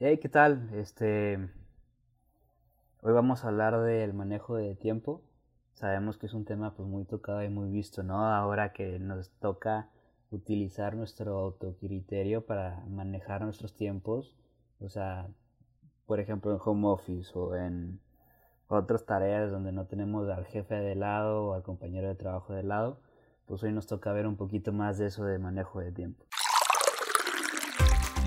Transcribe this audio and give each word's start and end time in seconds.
Hey, 0.00 0.18
¿qué 0.18 0.28
tal? 0.28 0.70
Este, 0.74 1.40
hoy 3.02 3.12
vamos 3.12 3.42
a 3.42 3.48
hablar 3.48 3.80
del 3.80 4.14
manejo 4.14 4.54
de 4.54 4.76
tiempo. 4.76 5.24
Sabemos 5.72 6.16
que 6.16 6.26
es 6.26 6.34
un 6.34 6.44
tema 6.44 6.72
pues 6.76 6.88
muy 6.88 7.04
tocado 7.04 7.42
y 7.42 7.48
muy 7.48 7.68
visto, 7.68 8.04
¿no? 8.04 8.24
Ahora 8.24 8.72
que 8.72 9.00
nos 9.00 9.30
toca 9.40 9.88
utilizar 10.30 10.94
nuestro 10.94 11.36
autocriterio 11.38 12.46
para 12.46 12.84
manejar 12.88 13.42
nuestros 13.42 13.74
tiempos, 13.74 14.36
o 14.78 14.88
sea, 14.88 15.26
por 16.06 16.20
ejemplo 16.20 16.52
en 16.52 16.60
home 16.64 16.86
office 16.86 17.32
o 17.36 17.56
en 17.56 17.98
otras 18.68 19.04
tareas 19.04 19.50
donde 19.50 19.72
no 19.72 19.86
tenemos 19.86 20.28
al 20.28 20.46
jefe 20.46 20.76
de 20.76 20.94
lado 20.94 21.46
o 21.46 21.54
al 21.54 21.64
compañero 21.64 22.06
de 22.06 22.14
trabajo 22.14 22.52
de 22.54 22.62
lado, 22.62 23.00
pues 23.46 23.64
hoy 23.64 23.72
nos 23.72 23.88
toca 23.88 24.12
ver 24.12 24.28
un 24.28 24.36
poquito 24.36 24.72
más 24.72 24.96
de 24.96 25.06
eso 25.06 25.24
de 25.24 25.40
manejo 25.40 25.80
de 25.80 25.90
tiempo. 25.90 26.24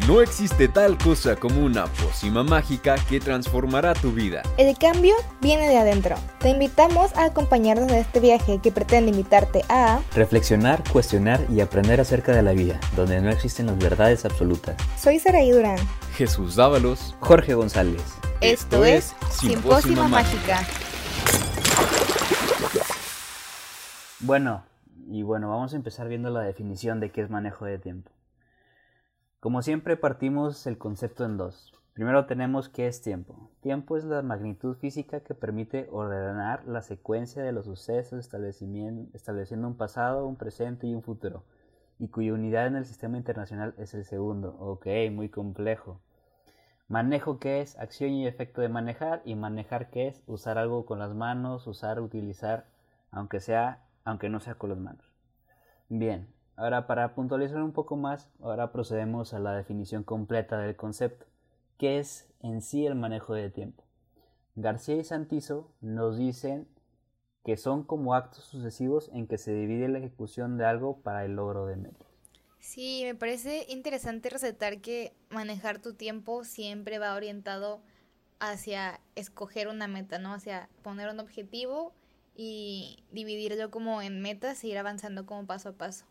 No 0.08 0.20
existe 0.20 0.68
tal 0.68 0.98
cosa 0.98 1.36
como 1.36 1.64
una 1.64 1.86
pócima 1.86 2.44
mágica 2.44 2.96
que 3.08 3.20
transformará 3.20 3.94
tu 3.94 4.12
vida. 4.12 4.42
El 4.58 4.76
cambio 4.76 5.14
viene 5.42 5.70
de 5.70 5.78
adentro. 5.78 6.16
Te 6.40 6.50
invitamos 6.50 7.16
a 7.16 7.26
acompañarnos 7.26 7.92
en 7.92 8.00
este 8.00 8.20
viaje 8.20 8.60
que 8.64 8.72
pretende 8.72 9.12
invitarte 9.12 9.62
a 9.70 10.02
reflexionar, 10.16 10.84
cuestionar 10.92 11.46
y 11.50 11.62
aprender 11.62 12.02
acerca 12.02 12.34
de 12.34 12.42
la 12.42 12.54
vida, 12.54 12.80
donde 12.96 13.22
no 13.22 13.30
existen 13.30 13.68
las 13.68 13.78
verdades 13.78 14.26
absolutas. 14.26 14.76
Soy 14.98 15.20
Saraí 15.20 15.52
Durán. 15.52 15.78
Jesús 16.16 16.56
Dávalos. 16.56 17.16
Jorge 17.20 17.54
González. 17.54 18.02
Esto, 18.42 18.84
es 18.84 19.14
Simpósima 19.30 20.08
Mágica. 20.08 20.66
Bueno, 24.20 24.64
y 25.12 25.22
bueno, 25.22 25.50
vamos 25.50 25.74
a 25.74 25.76
empezar 25.76 26.08
viendo 26.08 26.32
la 26.32 26.42
definición 26.42 27.00
de 27.00 27.12
qué 27.12 27.22
es 27.22 27.30
manejo 27.30 27.66
de 27.66 27.78
tiempo. 27.78 28.12
Como 29.42 29.64
siempre 29.64 29.98
partimos 29.98 30.68
el 30.68 30.78
concepto 30.78 31.26
en 31.26 31.36
dos. 31.36 31.74
Primero 31.94 32.28
tenemos 32.28 32.70
qué 32.70 32.86
es 32.86 33.02
tiempo. 33.02 33.50
Tiempo 33.62 33.98
es 33.98 34.04
la 34.04 34.22
magnitud 34.22 34.76
física 34.76 35.22
que 35.22 35.34
permite 35.34 35.88
ordenar 35.92 36.68
la 36.68 36.84
secuencia 36.84 37.42
de 37.42 37.52
los 37.52 37.66
sucesos 37.66 38.20
estableciendo 38.20 39.68
un 39.68 39.78
pasado, 39.78 40.28
un 40.28 40.36
presente 40.36 40.86
y 40.86 40.94
un 40.94 41.02
futuro, 41.02 41.44
y 41.98 42.10
cuya 42.10 42.36
unidad 42.36 42.68
en 42.68 42.76
el 42.76 42.86
sistema 42.86 43.18
internacional 43.18 43.74
es 43.80 43.96
el 43.96 44.06
segundo. 44.06 44.56
Ok, 44.60 44.86
muy 45.12 45.30
complejo. 45.30 46.00
Manejo 46.88 47.40
qué 47.40 47.62
es 47.62 47.80
acción 47.80 48.12
y 48.12 48.28
efecto 48.28 48.62
de 48.62 48.70
manejar 48.70 49.24
y 49.26 49.34
manejar 49.34 49.90
qué 49.90 50.10
es 50.10 50.22
usar 50.28 50.60
algo 50.60 50.86
con 50.86 51.00
las 51.00 51.16
manos, 51.16 51.66
usar, 51.66 52.00
utilizar, 52.00 52.68
aunque 53.10 53.40
sea, 53.40 53.82
aunque 54.04 54.30
no 54.30 54.40
sea 54.40 54.54
con 54.54 54.70
las 54.70 54.80
manos. 54.80 55.12
Bien, 55.90 56.28
Ahora, 56.62 56.86
para 56.86 57.16
puntualizar 57.16 57.64
un 57.64 57.72
poco 57.72 57.98
más, 57.98 58.30
ahora 58.40 58.72
procedemos 58.72 59.34
a 59.34 59.40
la 59.40 59.56
definición 59.56 60.04
completa 60.04 60.60
del 60.60 60.76
concepto. 60.76 61.26
¿Qué 61.80 61.98
es 61.98 62.30
en 62.40 62.62
sí 62.62 62.86
el 62.86 62.94
manejo 62.94 63.34
de 63.34 63.50
tiempo? 63.50 63.84
García 64.54 64.96
y 64.98 65.04
Santizo 65.04 65.72
nos 65.82 66.20
dicen 66.20 66.68
que 67.44 67.58
son 67.58 67.84
como 67.84 68.14
actos 68.14 68.44
sucesivos 68.44 69.10
en 69.12 69.26
que 69.26 69.40
se 69.40 69.52
divide 69.56 69.88
la 69.88 69.98
ejecución 69.98 70.60
de 70.60 70.66
algo 70.66 71.02
para 71.02 71.26
el 71.26 71.36
logro 71.36 71.66
de 71.66 71.78
meta. 71.78 72.06
Sí, 72.60 73.02
me 73.06 73.16
parece 73.16 73.66
interesante 73.68 74.30
resaltar 74.30 74.82
que 74.82 75.16
manejar 75.32 75.80
tu 75.80 75.96
tiempo 75.96 76.44
siempre 76.44 77.00
va 77.00 77.16
orientado 77.16 77.82
hacia 78.40 79.00
escoger 79.16 79.68
una 79.68 79.88
meta, 79.88 80.20
¿no? 80.20 80.32
Hacia 80.32 80.70
poner 80.84 81.10
un 81.10 81.22
objetivo 81.22 81.92
y 82.36 83.04
dividirlo 83.12 83.72
como 83.72 84.04
en 84.04 84.22
metas 84.22 84.64
e 84.64 84.68
ir 84.68 84.78
avanzando 84.78 85.26
como 85.26 85.48
paso 85.48 85.70
a 85.70 85.74
paso. 85.74 86.11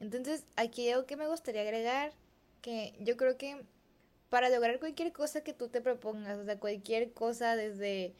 Entonces, 0.00 0.44
aquí 0.56 0.90
algo 0.90 1.06
que 1.06 1.16
me 1.16 1.26
gustaría 1.26 1.62
agregar, 1.62 2.12
que 2.62 2.94
yo 3.00 3.16
creo 3.16 3.36
que 3.36 3.64
para 4.28 4.48
lograr 4.50 4.78
cualquier 4.78 5.12
cosa 5.12 5.42
que 5.42 5.52
tú 5.54 5.68
te 5.68 5.80
propongas, 5.80 6.38
o 6.38 6.44
sea, 6.44 6.58
cualquier 6.58 7.12
cosa 7.12 7.56
desde 7.56 8.14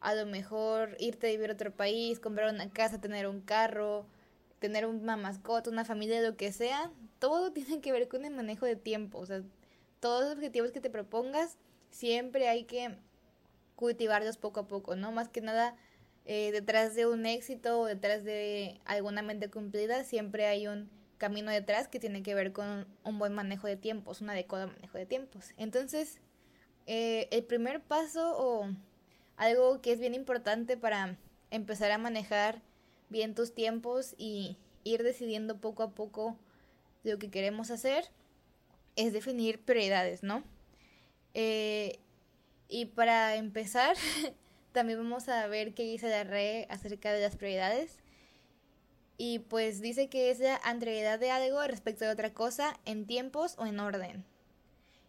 a 0.00 0.14
lo 0.14 0.26
mejor 0.26 0.96
irte 0.98 1.28
a 1.28 1.30
vivir 1.30 1.50
a 1.50 1.54
otro 1.54 1.72
país, 1.72 2.18
comprar 2.18 2.52
una 2.52 2.70
casa, 2.70 3.00
tener 3.00 3.28
un 3.28 3.40
carro, 3.40 4.06
tener 4.58 4.86
una 4.86 5.16
mascota, 5.16 5.70
una 5.70 5.84
familia, 5.84 6.20
lo 6.20 6.36
que 6.36 6.52
sea, 6.52 6.90
todo 7.18 7.52
tiene 7.52 7.80
que 7.80 7.92
ver 7.92 8.08
con 8.08 8.24
el 8.24 8.34
manejo 8.34 8.66
de 8.66 8.76
tiempo, 8.76 9.18
o 9.18 9.26
sea, 9.26 9.42
todos 10.00 10.24
los 10.24 10.34
objetivos 10.34 10.72
que 10.72 10.80
te 10.80 10.90
propongas, 10.90 11.56
siempre 11.90 12.48
hay 12.48 12.64
que 12.64 12.96
cultivarlos 13.76 14.36
poco 14.36 14.60
a 14.60 14.68
poco, 14.68 14.96
¿no? 14.96 15.12
Más 15.12 15.28
que 15.28 15.40
nada, 15.40 15.76
eh, 16.24 16.50
detrás 16.52 16.94
de 16.94 17.06
un 17.06 17.26
éxito 17.26 17.80
o 17.80 17.86
detrás 17.86 18.24
de 18.24 18.80
alguna 18.84 19.22
mente 19.22 19.50
cumplida, 19.50 20.04
siempre 20.04 20.46
hay 20.46 20.66
un 20.66 20.90
camino 21.22 21.52
detrás 21.52 21.86
que 21.86 22.00
tiene 22.00 22.24
que 22.24 22.34
ver 22.34 22.52
con 22.52 22.88
un 23.04 23.20
buen 23.20 23.32
manejo 23.32 23.68
de 23.68 23.76
tiempos, 23.76 24.20
un 24.20 24.30
adecuado 24.30 24.66
manejo 24.66 24.98
de 24.98 25.06
tiempos. 25.06 25.52
Entonces, 25.56 26.18
eh, 26.88 27.28
el 27.30 27.44
primer 27.44 27.80
paso 27.80 28.36
o 28.36 28.68
algo 29.36 29.80
que 29.80 29.92
es 29.92 30.00
bien 30.00 30.14
importante 30.16 30.76
para 30.76 31.16
empezar 31.52 31.92
a 31.92 31.98
manejar 31.98 32.60
bien 33.08 33.36
tus 33.36 33.54
tiempos 33.54 34.16
y 34.18 34.56
ir 34.82 35.04
decidiendo 35.04 35.60
poco 35.60 35.84
a 35.84 35.90
poco 35.92 36.36
lo 37.04 37.20
que 37.20 37.30
queremos 37.30 37.70
hacer 37.70 38.06
es 38.96 39.12
definir 39.12 39.60
prioridades, 39.60 40.24
¿no? 40.24 40.42
Eh, 41.34 42.00
y 42.66 42.86
para 42.86 43.36
empezar, 43.36 43.96
también 44.72 44.98
vamos 44.98 45.28
a 45.28 45.46
ver 45.46 45.72
qué 45.72 45.84
dice 45.84 46.08
la 46.08 46.24
red 46.24 46.66
acerca 46.68 47.12
de 47.12 47.20
las 47.20 47.36
prioridades 47.36 48.01
y 49.16 49.40
pues 49.40 49.80
dice 49.80 50.08
que 50.08 50.30
es 50.30 50.38
la 50.40 50.56
anterioridad 50.64 51.18
de 51.18 51.30
algo 51.30 51.62
respecto 51.66 52.04
de 52.04 52.10
otra 52.10 52.32
cosa 52.32 52.78
en 52.84 53.06
tiempos 53.06 53.54
o 53.58 53.66
en 53.66 53.80
orden. 53.80 54.24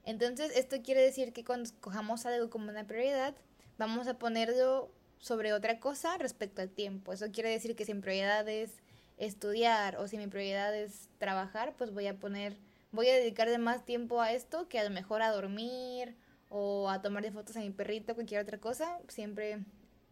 Entonces 0.05 0.51
esto 0.55 0.81
quiere 0.83 1.01
decir 1.01 1.33
que 1.33 1.45
cuando 1.45 1.65
escojamos 1.65 2.25
algo 2.25 2.49
como 2.49 2.69
una 2.69 2.85
prioridad, 2.85 3.35
vamos 3.77 4.07
a 4.07 4.17
ponerlo 4.17 4.91
sobre 5.17 5.53
otra 5.53 5.79
cosa 5.79 6.17
respecto 6.17 6.61
al 6.61 6.69
tiempo. 6.69 7.13
Eso 7.13 7.31
quiere 7.31 7.49
decir 7.49 7.75
que 7.75 7.85
si 7.85 7.93
mi 7.93 8.01
prioridad 8.01 8.47
es 8.49 8.71
estudiar 9.17 9.95
o 9.97 10.07
si 10.07 10.17
mi 10.17 10.27
prioridad 10.27 10.75
es 10.75 11.07
trabajar, 11.17 11.75
pues 11.77 11.91
voy 11.91 12.07
a 12.07 12.19
poner, 12.19 12.57
voy 12.91 13.07
a 13.07 13.15
dedicarle 13.15 13.57
más 13.57 13.85
tiempo 13.85 14.21
a 14.21 14.33
esto 14.33 14.67
que 14.67 14.79
a 14.79 14.83
lo 14.83 14.89
mejor 14.89 15.21
a 15.21 15.31
dormir 15.31 16.17
o 16.49 16.89
a 16.89 17.01
tomar 17.01 17.23
de 17.23 17.31
fotos 17.31 17.55
a 17.55 17.61
mi 17.61 17.71
perrito, 17.71 18.15
cualquier 18.15 18.41
otra 18.41 18.59
cosa, 18.59 18.99
siempre 19.07 19.59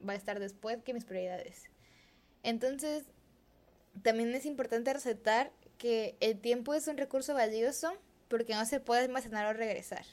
va 0.08 0.14
a 0.14 0.16
estar 0.16 0.40
después 0.40 0.82
que 0.82 0.94
mis 0.94 1.06
prioridades. 1.06 1.70
Entonces, 2.44 3.04
también 4.02 4.34
es 4.34 4.46
importante 4.46 4.94
resaltar 4.94 5.52
que 5.78 6.16
el 6.20 6.40
tiempo 6.40 6.74
es 6.74 6.88
un 6.88 6.98
recurso 6.98 7.34
valioso 7.34 7.94
porque 8.28 8.56
no 8.56 8.66
se 8.66 8.80
puede 8.80 9.04
almacenar 9.04 9.46
o 9.48 9.54
regresar. 9.54 10.06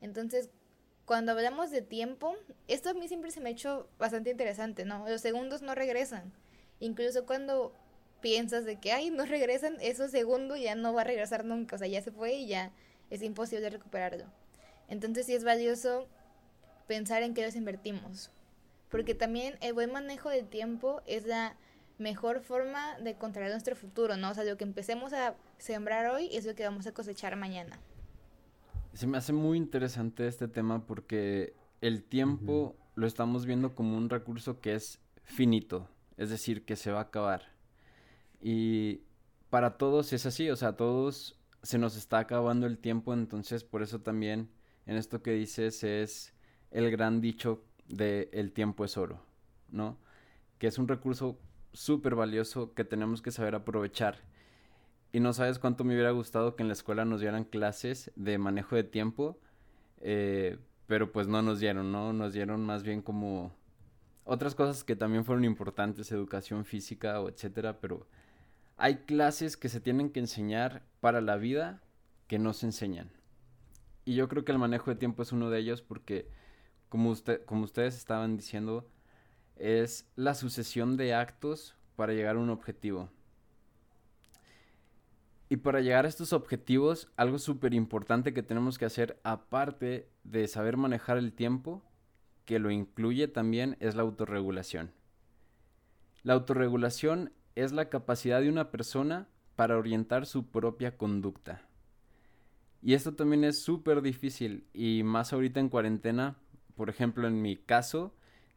Entonces, 0.00 0.50
cuando 1.04 1.32
hablamos 1.32 1.70
de 1.70 1.82
tiempo, 1.82 2.36
esto 2.68 2.90
a 2.90 2.94
mí 2.94 3.08
siempre 3.08 3.30
se 3.30 3.40
me 3.40 3.50
ha 3.50 3.52
hecho 3.52 3.88
bastante 3.98 4.30
interesante, 4.30 4.84
¿no? 4.84 5.08
Los 5.08 5.20
segundos 5.20 5.62
no 5.62 5.74
regresan. 5.74 6.32
Incluso 6.80 7.26
cuando 7.26 7.72
piensas 8.20 8.64
de 8.64 8.80
que, 8.80 8.92
ay, 8.92 9.10
no 9.10 9.26
regresan, 9.26 9.76
esos 9.80 10.10
segundos 10.10 10.60
ya 10.60 10.74
no 10.74 10.92
va 10.92 11.02
a 11.02 11.04
regresar 11.04 11.44
nunca, 11.44 11.76
o 11.76 11.78
sea, 11.78 11.88
ya 11.88 12.02
se 12.02 12.10
fue 12.10 12.34
y 12.34 12.46
ya 12.46 12.72
es 13.10 13.22
imposible 13.22 13.68
recuperarlo. 13.68 14.24
Entonces 14.88 15.26
sí 15.26 15.34
es 15.34 15.44
valioso 15.44 16.08
pensar 16.86 17.22
en 17.22 17.34
qué 17.34 17.44
los 17.44 17.56
invertimos. 17.56 18.30
Porque 18.88 19.14
también 19.14 19.56
el 19.60 19.72
buen 19.72 19.92
manejo 19.92 20.30
del 20.30 20.48
tiempo 20.48 21.02
es 21.06 21.26
la 21.26 21.56
mejor 22.02 22.40
forma 22.40 22.98
de 22.98 23.14
controlar 23.14 23.50
nuestro 23.50 23.76
futuro, 23.76 24.16
¿no? 24.16 24.30
O 24.30 24.34
sea, 24.34 24.44
lo 24.44 24.56
que 24.58 24.64
empecemos 24.64 25.12
a 25.12 25.34
sembrar 25.58 26.10
hoy 26.10 26.28
es 26.32 26.44
lo 26.44 26.54
que 26.54 26.64
vamos 26.64 26.86
a 26.86 26.92
cosechar 26.92 27.36
mañana. 27.36 27.78
Se 28.92 29.06
me 29.06 29.16
hace 29.16 29.32
muy 29.32 29.56
interesante 29.56 30.26
este 30.26 30.48
tema 30.48 30.86
porque 30.86 31.54
el 31.80 32.02
tiempo 32.02 32.76
lo 32.94 33.06
estamos 33.06 33.46
viendo 33.46 33.74
como 33.74 33.96
un 33.96 34.10
recurso 34.10 34.60
que 34.60 34.74
es 34.74 35.00
finito, 35.22 35.88
es 36.16 36.28
decir, 36.28 36.64
que 36.64 36.76
se 36.76 36.90
va 36.90 36.98
a 36.98 37.04
acabar. 37.04 37.52
Y 38.40 39.02
para 39.48 39.78
todos 39.78 40.12
es 40.12 40.26
así, 40.26 40.50
o 40.50 40.56
sea, 40.56 40.68
a 40.68 40.76
todos 40.76 41.38
se 41.62 41.78
nos 41.78 41.96
está 41.96 42.18
acabando 42.18 42.66
el 42.66 42.78
tiempo, 42.78 43.14
entonces 43.14 43.64
por 43.64 43.82
eso 43.82 44.00
también 44.00 44.50
en 44.86 44.96
esto 44.96 45.22
que 45.22 45.32
dices 45.32 45.84
es 45.84 46.34
el 46.70 46.90
gran 46.90 47.20
dicho 47.20 47.64
de 47.88 48.28
el 48.32 48.52
tiempo 48.52 48.84
es 48.84 48.96
oro, 48.96 49.24
¿no? 49.70 49.98
Que 50.58 50.66
es 50.66 50.78
un 50.78 50.88
recurso 50.88 51.38
súper 51.72 52.14
valioso 52.14 52.74
que 52.74 52.84
tenemos 52.84 53.22
que 53.22 53.30
saber 53.30 53.54
aprovechar. 53.54 54.18
Y 55.12 55.20
no 55.20 55.32
sabes 55.32 55.58
cuánto 55.58 55.84
me 55.84 55.94
hubiera 55.94 56.10
gustado 56.10 56.56
que 56.56 56.62
en 56.62 56.68
la 56.68 56.74
escuela 56.74 57.04
nos 57.04 57.20
dieran 57.20 57.44
clases 57.44 58.10
de 58.16 58.38
manejo 58.38 58.76
de 58.76 58.84
tiempo, 58.84 59.38
eh, 60.00 60.58
pero 60.86 61.12
pues 61.12 61.28
no 61.28 61.42
nos 61.42 61.60
dieron, 61.60 61.92
¿no? 61.92 62.12
Nos 62.12 62.32
dieron 62.32 62.64
más 62.64 62.82
bien 62.82 63.02
como 63.02 63.52
otras 64.24 64.54
cosas 64.54 64.84
que 64.84 64.96
también 64.96 65.24
fueron 65.24 65.44
importantes, 65.44 66.12
educación 66.12 66.64
física 66.64 67.20
o 67.20 67.28
etcétera, 67.28 67.80
pero 67.80 68.06
hay 68.76 68.98
clases 69.04 69.56
que 69.56 69.68
se 69.68 69.80
tienen 69.80 70.10
que 70.10 70.20
enseñar 70.20 70.82
para 71.00 71.20
la 71.20 71.36
vida 71.36 71.82
que 72.26 72.38
no 72.38 72.52
se 72.52 72.66
enseñan. 72.66 73.10
Y 74.04 74.14
yo 74.14 74.28
creo 74.28 74.44
que 74.44 74.52
el 74.52 74.58
manejo 74.58 74.90
de 74.90 74.96
tiempo 74.96 75.22
es 75.22 75.32
uno 75.32 75.50
de 75.50 75.58
ellos 75.58 75.82
porque, 75.82 76.28
como, 76.88 77.10
usted, 77.10 77.44
como 77.44 77.64
ustedes 77.64 77.96
estaban 77.96 78.36
diciendo, 78.36 78.88
es 79.62 80.10
la 80.16 80.34
sucesión 80.34 80.96
de 80.96 81.14
actos 81.14 81.76
para 81.94 82.12
llegar 82.12 82.34
a 82.34 82.40
un 82.40 82.50
objetivo. 82.50 83.10
Y 85.48 85.58
para 85.58 85.80
llegar 85.80 86.04
a 86.04 86.08
estos 86.08 86.32
objetivos, 86.32 87.12
algo 87.16 87.38
súper 87.38 87.72
importante 87.72 88.34
que 88.34 88.42
tenemos 88.42 88.76
que 88.76 88.86
hacer, 88.86 89.20
aparte 89.22 90.08
de 90.24 90.48
saber 90.48 90.76
manejar 90.76 91.16
el 91.16 91.32
tiempo, 91.32 91.80
que 92.44 92.58
lo 92.58 92.72
incluye 92.72 93.28
también, 93.28 93.76
es 93.78 93.94
la 93.94 94.02
autorregulación. 94.02 94.90
La 96.24 96.32
autorregulación 96.32 97.32
es 97.54 97.70
la 97.70 97.88
capacidad 97.88 98.40
de 98.40 98.48
una 98.48 98.72
persona 98.72 99.28
para 99.54 99.78
orientar 99.78 100.26
su 100.26 100.50
propia 100.50 100.96
conducta. 100.96 101.62
Y 102.82 102.94
esto 102.94 103.14
también 103.14 103.44
es 103.44 103.62
súper 103.62 104.02
difícil 104.02 104.66
y 104.72 105.04
más 105.04 105.32
ahorita 105.32 105.60
en 105.60 105.68
cuarentena, 105.68 106.36
por 106.74 106.90
ejemplo 106.90 107.28
en 107.28 107.40
mi 107.40 107.56
caso, 107.56 108.12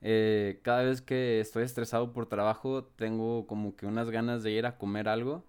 eh, 0.08 0.60
cada 0.62 0.84
vez 0.84 1.02
que 1.02 1.40
estoy 1.40 1.64
estresado 1.64 2.14
por 2.14 2.28
trabajo 2.28 2.84
tengo 2.96 3.48
como 3.48 3.76
que 3.76 3.88
unas 3.88 4.12
ganas 4.12 4.44
de 4.44 4.52
ir 4.52 4.68
a 4.68 4.78
comer 4.78 5.10
algo 5.10 5.44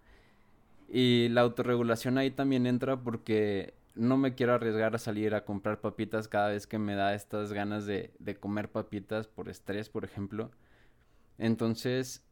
y 0.88 1.28
la 1.28 1.42
autorregulación 1.42 2.16
ahí 2.16 2.30
también 2.30 2.66
entra 2.66 2.96
porque 2.96 3.74
no 3.94 4.16
me 4.16 4.34
quiero 4.34 4.54
arriesgar 4.54 4.94
a 4.94 4.98
salir 4.98 5.34
a 5.34 5.44
comprar 5.44 5.82
papitas 5.82 6.26
cada 6.26 6.48
vez 6.48 6.66
que 6.66 6.78
me 6.78 6.94
da 6.94 7.14
estas 7.14 7.52
ganas 7.52 7.84
de, 7.84 8.14
de 8.18 8.36
comer 8.36 8.70
papitas 8.70 9.28
por 9.28 9.50
estrés, 9.50 9.90
por 9.90 10.04
ejemplo. 10.06 10.50
Entonces, 11.36 12.24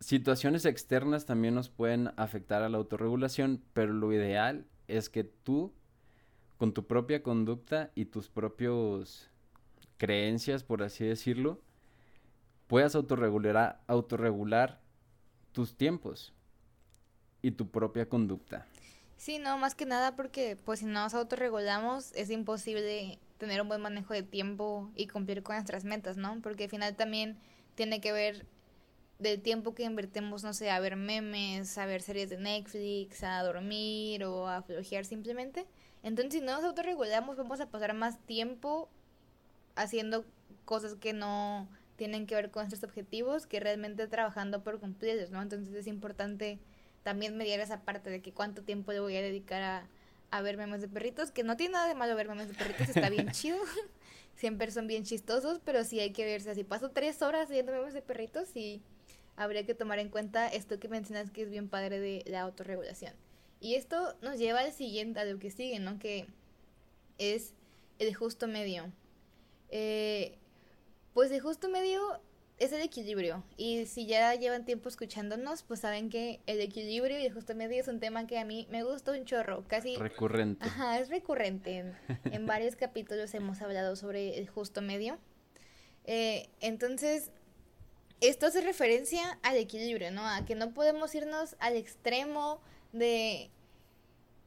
situaciones 0.00 0.66
externas 0.66 1.24
también 1.24 1.54
nos 1.54 1.70
pueden 1.70 2.10
afectar 2.16 2.62
a 2.62 2.68
la 2.68 2.76
autorregulación, 2.76 3.62
pero 3.72 3.94
lo 3.94 4.12
ideal 4.12 4.66
es 4.86 5.08
que 5.08 5.24
tú, 5.24 5.72
con 6.58 6.74
tu 6.74 6.86
propia 6.86 7.22
conducta 7.22 7.90
y 7.94 8.04
tus 8.04 8.28
propios 8.28 9.30
creencias, 9.96 10.62
por 10.62 10.82
así 10.82 11.06
decirlo, 11.06 11.62
puedas 12.70 12.94
autorregular, 12.94 13.80
autorregular 13.88 14.78
tus 15.50 15.76
tiempos 15.76 16.32
y 17.42 17.50
tu 17.50 17.68
propia 17.68 18.08
conducta. 18.08 18.64
Sí, 19.16 19.40
no, 19.40 19.58
más 19.58 19.74
que 19.74 19.86
nada 19.86 20.14
porque 20.14 20.56
pues 20.64 20.78
si 20.78 20.86
no 20.86 21.02
nos 21.02 21.14
autorregulamos 21.14 22.12
es 22.14 22.30
imposible 22.30 23.18
tener 23.38 23.60
un 23.60 23.66
buen 23.66 23.80
manejo 23.80 24.14
de 24.14 24.22
tiempo 24.22 24.88
y 24.94 25.08
cumplir 25.08 25.42
con 25.42 25.56
nuestras 25.56 25.84
metas, 25.84 26.16
¿no? 26.16 26.40
Porque 26.42 26.64
al 26.64 26.70
final 26.70 26.94
también 26.94 27.36
tiene 27.74 28.00
que 28.00 28.12
ver 28.12 28.46
del 29.18 29.42
tiempo 29.42 29.74
que 29.74 29.82
invertimos, 29.82 30.44
no 30.44 30.54
sé, 30.54 30.70
a 30.70 30.78
ver 30.78 30.94
memes, 30.94 31.76
a 31.76 31.86
ver 31.86 32.02
series 32.02 32.30
de 32.30 32.38
Netflix, 32.38 33.24
a 33.24 33.42
dormir 33.42 34.22
o 34.22 34.46
a 34.46 34.62
flojear 34.62 35.04
simplemente. 35.04 35.66
Entonces, 36.04 36.34
si 36.34 36.40
no 36.40 36.54
nos 36.54 36.62
autorregulamos, 36.62 37.36
vamos 37.36 37.60
a 37.60 37.66
pasar 37.68 37.94
más 37.94 38.20
tiempo 38.26 38.88
haciendo 39.74 40.24
cosas 40.64 40.94
que 40.94 41.12
no 41.12 41.68
tienen 42.00 42.26
que 42.26 42.34
ver 42.34 42.50
con 42.50 42.62
nuestros 42.62 42.82
objetivos 42.82 43.46
que 43.46 43.60
realmente 43.60 44.06
trabajando 44.06 44.64
por 44.64 44.80
cumplirlos, 44.80 45.30
¿no? 45.30 45.42
Entonces 45.42 45.74
es 45.74 45.86
importante 45.86 46.58
también 47.02 47.36
mediar 47.36 47.60
esa 47.60 47.82
parte 47.82 48.08
de 48.08 48.22
que 48.22 48.32
cuánto 48.32 48.62
tiempo 48.62 48.90
le 48.92 49.00
voy 49.00 49.16
a 49.16 49.20
dedicar 49.20 49.60
a, 49.60 49.86
a 50.30 50.40
ver 50.40 50.56
memes 50.56 50.80
de 50.80 50.88
perritos, 50.88 51.30
que 51.30 51.42
no 51.42 51.58
tiene 51.58 51.74
nada 51.74 51.88
de 51.88 51.94
malo 51.94 52.16
ver 52.16 52.26
memes 52.26 52.48
de 52.48 52.54
perritos, 52.54 52.88
está 52.88 53.10
bien 53.10 53.28
chido. 53.32 53.58
Siempre 54.34 54.70
son 54.70 54.86
bien 54.86 55.04
chistosos, 55.04 55.60
pero 55.62 55.84
sí 55.84 56.00
hay 56.00 56.14
que 56.14 56.24
verse. 56.24 56.54
Si 56.54 56.64
paso 56.64 56.88
tres 56.88 57.20
horas 57.20 57.50
viendo 57.50 57.70
memes 57.70 57.92
de 57.92 58.00
perritos, 58.00 58.48
sí 58.48 58.80
habría 59.36 59.66
que 59.66 59.74
tomar 59.74 59.98
en 59.98 60.08
cuenta 60.08 60.48
esto 60.48 60.80
que 60.80 60.88
mencionas 60.88 61.30
que 61.30 61.42
es 61.42 61.50
bien 61.50 61.68
padre 61.68 62.00
de 62.00 62.24
la 62.24 62.40
autorregulación. 62.40 63.12
Y 63.60 63.74
esto 63.74 64.16
nos 64.22 64.38
lleva 64.38 64.60
al 64.60 64.72
siguiente, 64.72 65.20
a 65.20 65.26
lo 65.26 65.38
que 65.38 65.50
sigue, 65.50 65.78
¿no? 65.80 65.98
Que 65.98 66.24
es 67.18 67.52
el 67.98 68.14
justo 68.14 68.48
medio. 68.48 68.90
Eh, 69.68 70.38
pues 71.14 71.30
el 71.30 71.40
justo 71.40 71.68
medio 71.68 72.20
es 72.58 72.72
el 72.72 72.82
equilibrio. 72.82 73.42
Y 73.56 73.86
si 73.86 74.06
ya 74.06 74.34
llevan 74.34 74.64
tiempo 74.64 74.88
escuchándonos, 74.88 75.62
pues 75.62 75.80
saben 75.80 76.10
que 76.10 76.40
el 76.46 76.60
equilibrio 76.60 77.18
y 77.18 77.24
el 77.24 77.32
justo 77.32 77.54
medio 77.54 77.80
es 77.80 77.88
un 77.88 78.00
tema 78.00 78.26
que 78.26 78.38
a 78.38 78.44
mí 78.44 78.68
me 78.70 78.84
gusta 78.84 79.12
un 79.12 79.24
chorro, 79.24 79.64
casi... 79.66 79.96
Recurrente. 79.96 80.64
Ajá, 80.64 80.98
es 80.98 81.08
recurrente. 81.08 81.78
En, 81.78 81.96
en 82.24 82.46
varios 82.46 82.76
capítulos 82.76 83.32
hemos 83.34 83.62
hablado 83.62 83.96
sobre 83.96 84.38
el 84.38 84.48
justo 84.48 84.82
medio. 84.82 85.18
Eh, 86.04 86.48
entonces, 86.60 87.30
esto 88.20 88.46
hace 88.46 88.60
referencia 88.60 89.38
al 89.42 89.56
equilibrio, 89.56 90.10
¿no? 90.10 90.26
A 90.26 90.44
que 90.44 90.54
no 90.54 90.74
podemos 90.74 91.14
irnos 91.14 91.56
al 91.60 91.76
extremo 91.76 92.60
de 92.92 93.50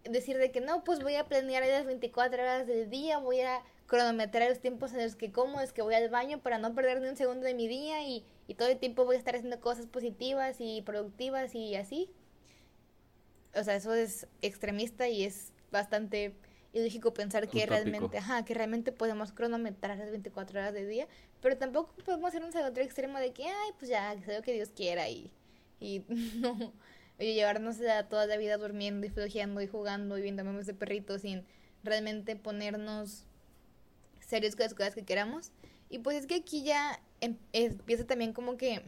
decir 0.03 0.37
de 0.37 0.51
que 0.51 0.61
no, 0.61 0.83
pues 0.83 1.01
voy 1.01 1.15
a 1.15 1.25
planear 1.25 1.65
las 1.65 1.85
24 1.85 2.41
horas 2.41 2.67
del 2.67 2.89
día, 2.89 3.17
voy 3.17 3.41
a 3.41 3.63
cronometrar 3.93 4.49
los 4.49 4.59
tiempos 4.59 4.91
en 4.93 5.03
los 5.03 5.15
que 5.15 5.31
como, 5.31 5.61
es 5.61 5.71
que 5.71 5.83
voy 5.83 5.93
al 5.93 6.09
baño 6.09 6.39
para 6.39 6.57
no 6.57 6.73
perder 6.73 6.99
ni 6.99 7.09
un 7.09 7.15
segundo 7.15 7.45
de 7.45 7.53
mi 7.53 7.67
día 7.67 8.01
y, 8.01 8.25
y 8.47 8.55
todo 8.55 8.67
el 8.69 8.79
tiempo 8.79 9.05
voy 9.05 9.17
a 9.17 9.19
estar 9.19 9.35
haciendo 9.35 9.61
cosas 9.61 9.85
positivas 9.85 10.55
y 10.57 10.81
productivas 10.81 11.53
y 11.53 11.75
así. 11.75 12.09
O 13.53 13.63
sea, 13.63 13.75
eso 13.75 13.93
es 13.93 14.25
extremista 14.41 15.07
y 15.09 15.25
es 15.25 15.53
bastante 15.71 16.33
ilógico 16.73 17.13
pensar 17.13 17.47
que 17.47 17.67
realmente, 17.67 18.17
ajá, 18.17 18.43
que 18.43 18.55
realmente 18.55 18.91
podemos 18.91 19.31
cronometrar 19.31 19.99
las 19.99 20.09
24 20.09 20.59
horas 20.59 20.73
del 20.73 20.89
día, 20.89 21.07
pero 21.39 21.55
tampoco 21.55 21.93
podemos 22.03 22.33
irnos 22.33 22.55
al 22.55 22.65
otro 22.65 22.81
extremo 22.81 23.19
de 23.19 23.31
que, 23.31 23.43
ay, 23.43 23.71
pues 23.77 23.91
ya, 23.91 24.15
que 24.15 24.25
sea 24.25 24.37
lo 24.39 24.43
que 24.43 24.53
Dios 24.53 24.71
quiera 24.75 25.07
y, 25.07 25.31
y 25.79 26.03
no, 26.39 26.73
oye, 27.19 27.35
llevarnos 27.35 27.79
a 27.81 28.09
toda 28.09 28.25
la 28.25 28.37
vida 28.37 28.57
durmiendo 28.57 29.05
y 29.05 29.11
flojeando 29.11 29.61
y 29.61 29.67
jugando 29.67 30.17
y 30.17 30.23
viendo 30.23 30.43
memes 30.43 30.65
de 30.65 30.73
perritos 30.73 31.21
sin 31.21 31.45
realmente 31.83 32.35
ponernos 32.35 33.27
serios 34.33 34.55
con 34.55 34.63
las 34.63 34.73
cosas 34.73 34.95
que 34.95 35.03
queramos. 35.03 35.51
Y 35.91 35.99
pues 35.99 36.17
es 36.17 36.25
que 36.25 36.35
aquí 36.35 36.63
ya 36.63 36.99
em, 37.21 37.37
empieza 37.51 38.03
también 38.05 38.33
como 38.33 38.57
que 38.57 38.81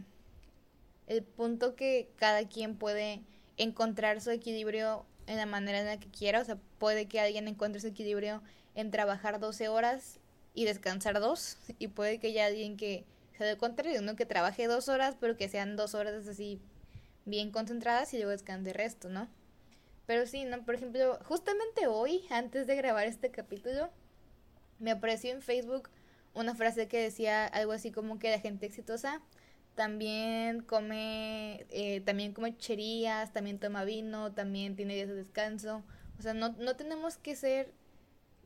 el 1.05 1.21
punto 1.21 1.75
que 1.75 2.09
cada 2.15 2.47
quien 2.47 2.77
puede 2.77 3.21
encontrar 3.57 4.21
su 4.21 4.31
equilibrio 4.31 5.05
en 5.27 5.37
la 5.37 5.45
manera 5.45 5.79
en 5.79 5.85
la 5.85 5.99
que 5.99 6.09
quiera. 6.09 6.41
O 6.41 6.45
sea, 6.45 6.57
puede 6.79 7.07
que 7.07 7.19
alguien 7.19 7.47
encuentre 7.47 7.79
su 7.79 7.87
equilibrio 7.87 8.41
en 8.73 8.89
trabajar 8.89 9.39
12 9.39 9.67
horas 9.67 10.19
y 10.55 10.65
descansar 10.65 11.19
dos. 11.19 11.59
Y 11.77 11.89
puede 11.89 12.19
que 12.19 12.27
haya 12.27 12.47
alguien 12.47 12.75
que 12.75 13.05
se 13.37 13.43
dé 13.43 13.55
contrario, 13.55 14.01
uno 14.01 14.15
que 14.15 14.25
trabaje 14.25 14.65
dos 14.65 14.89
horas, 14.89 15.15
pero 15.19 15.37
que 15.37 15.47
sean 15.47 15.75
dos 15.75 15.93
horas 15.93 16.27
así 16.27 16.59
bien 17.25 17.51
concentradas 17.51 18.11
y 18.15 18.17
luego 18.17 18.31
descanse 18.31 18.71
el 18.71 18.75
resto, 18.75 19.09
¿no? 19.09 19.27
Pero 20.07 20.25
sí, 20.25 20.43
¿no? 20.45 20.65
Por 20.65 20.73
ejemplo, 20.73 21.19
justamente 21.25 21.85
hoy, 21.85 22.25
antes 22.31 22.65
de 22.65 22.75
grabar 22.75 23.05
este 23.05 23.29
capítulo, 23.29 23.91
me 24.79 24.91
apareció 24.91 25.31
en 25.31 25.41
Facebook 25.41 25.89
una 26.33 26.55
frase 26.55 26.87
que 26.87 26.99
decía 26.99 27.45
algo 27.45 27.71
así 27.71 27.91
como 27.91 28.19
que 28.19 28.29
la 28.29 28.39
gente 28.39 28.65
exitosa 28.65 29.21
también 29.75 30.61
come, 30.61 31.65
eh, 31.69 32.01
también 32.01 32.33
come 32.33 32.57
cherías, 32.57 33.33
también 33.33 33.59
toma 33.59 33.83
vino, 33.83 34.31
también 34.33 34.75
tiene 34.75 34.95
días 34.95 35.09
de 35.09 35.15
descanso. 35.15 35.83
O 36.17 36.21
sea, 36.21 36.33
no, 36.33 36.55
no 36.57 36.75
tenemos 36.75 37.17
que 37.17 37.35
ser 37.35 37.73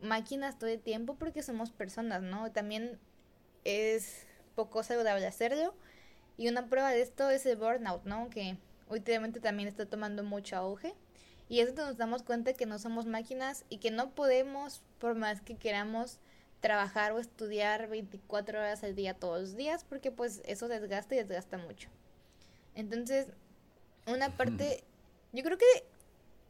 máquinas 0.02 0.58
todo 0.58 0.70
el 0.70 0.82
tiempo 0.82 1.16
porque 1.16 1.44
somos 1.44 1.72
personas, 1.72 2.24
¿no? 2.24 2.52
También 2.52 3.00
es 3.64 4.26
poco 4.56 4.84
saludable 4.84 5.28
hacerlo. 5.28 5.76
Y 6.38 6.50
una 6.50 6.68
prueba 6.68 6.90
de 6.90 7.02
esto 7.02 7.30
es 7.30 7.46
el 7.46 7.58
burnout, 7.58 8.06
¿no? 8.06 8.30
Que 8.30 8.58
últimamente 8.90 9.40
también 9.40 9.70
está 9.70 9.86
tomando 9.86 10.24
mucho 10.24 10.56
auge. 10.58 10.96
Y 11.50 11.60
es 11.60 11.68
donde 11.68 11.84
nos 11.84 11.98
damos 11.98 12.24
cuenta 12.24 12.54
que 12.54 12.66
no 12.66 12.80
somos 12.80 13.06
máquinas 13.06 13.66
y 13.70 13.80
que 13.80 13.92
no 13.92 14.12
podemos, 14.12 14.82
por 15.00 15.16
más 15.16 15.42
que 15.42 15.58
queramos, 15.58 16.20
trabajar 16.60 17.12
o 17.12 17.20
estudiar 17.20 17.90
24 17.90 18.60
horas 18.60 18.84
al 18.84 18.96
día 18.96 19.14
todos 19.14 19.42
los 19.42 19.56
días 19.56 19.84
porque 19.84 20.12
pues 20.12 20.42
eso 20.46 20.68
desgasta 20.68 21.16
y 21.16 21.18
desgasta 21.18 21.58
mucho. 21.58 21.90
Entonces, 22.76 23.28
una 24.08 24.36
parte, 24.36 24.84
yo 25.34 25.44
creo 25.44 25.58
que 25.58 25.66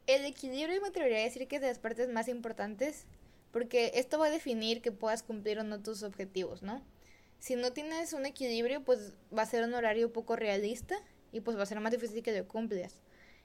el 0.08 0.26
equilibrio 0.26 0.82
me 0.82 0.88
atrevería 0.88 1.20
a 1.20 1.24
decir 1.24 1.48
que 1.48 1.58
es 1.58 1.62
de 1.62 1.68
las 1.68 1.80
partes 1.80 2.10
más 2.10 2.28
importantes 2.28 3.06
porque 3.52 3.92
esto 3.96 4.20
va 4.20 4.28
a 4.28 4.32
definir 4.32 4.82
que 4.82 4.92
puedas 4.92 5.24
cumplir 5.24 5.60
o 5.60 5.64
no 5.64 5.82
tus 5.82 6.04
objetivos, 6.04 6.62
¿no? 6.62 6.84
Si 7.40 7.56
no 7.56 7.72
tienes 7.72 8.14
un 8.14 8.26
equilibrio, 8.26 8.84
pues 8.84 9.14
va 9.36 9.44
a 9.44 9.46
ser 9.46 9.64
un 9.64 9.74
horario 9.74 10.12
poco 10.12 10.36
realista 10.36 10.96
y 11.32 11.42
pues 11.42 11.58
va 11.58 11.64
a 11.64 11.68
ser 11.68 11.80
más 11.80 11.92
difícil 11.92 12.22
que 12.22 12.38
lo 12.38 12.48
cumplas. 12.48 13.02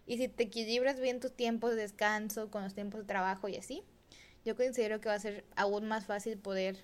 Y 0.06 0.18
si 0.18 0.28
te 0.28 0.44
equilibras 0.44 1.00
bien 1.00 1.20
tus 1.20 1.32
tiempos 1.32 1.70
de 1.70 1.76
descanso 1.76 2.50
con 2.50 2.62
los 2.62 2.74
tiempos 2.74 3.00
de 3.00 3.06
trabajo 3.06 3.48
y 3.48 3.56
así, 3.56 3.82
yo 4.44 4.56
considero 4.56 5.00
que 5.00 5.08
va 5.08 5.14
a 5.14 5.20
ser 5.20 5.44
aún 5.56 5.88
más 5.88 6.06
fácil 6.06 6.38
poder 6.38 6.76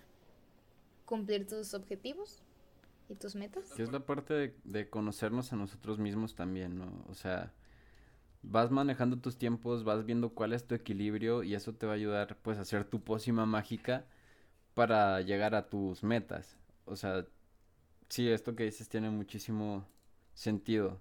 cumplir 1.05 1.47
tus 1.47 1.75
objetivos 1.75 2.43
y 3.09 3.15
tus 3.17 3.35
metas. 3.35 3.73
Que 3.73 3.83
es 3.83 3.93
la 3.93 4.01
parte 4.01 4.55
de, 4.65 4.89
conocernos 4.89 5.53
a 5.53 5.57
nosotros 5.57 5.99
mismos 5.99 6.35
también, 6.35 6.79
¿no? 6.79 7.05
O 7.09 7.15
sea, 7.15 7.53
vas 8.43 8.71
manejando 8.71 9.19
tus 9.19 9.37
tiempos, 9.37 9.85
vas 9.85 10.07
viendo 10.07 10.31
cuál 10.31 10.53
es 10.53 10.67
tu 10.67 10.75
equilibrio 10.75 11.43
y 11.43 11.55
eso 11.55 11.75
te 11.75 11.87
va 11.87 11.93
a 11.93 11.97
ayudar 11.97 12.39
pues 12.43 12.57
a 12.59 12.63
hacer 12.63 12.85
tu 12.85 13.03
pócima 13.03 13.45
mágica 13.45 14.07
para 14.73 15.21
llegar 15.21 15.55
a 15.55 15.69
tus 15.69 16.03
metas. 16.03 16.57
O 16.87 16.97
sea, 16.97 17.27
sí, 18.09 18.29
esto 18.31 18.55
que 18.57 18.65
dices 18.65 18.89
tiene 18.89 19.11
muchísimo 19.11 19.87
sentido. 20.33 20.99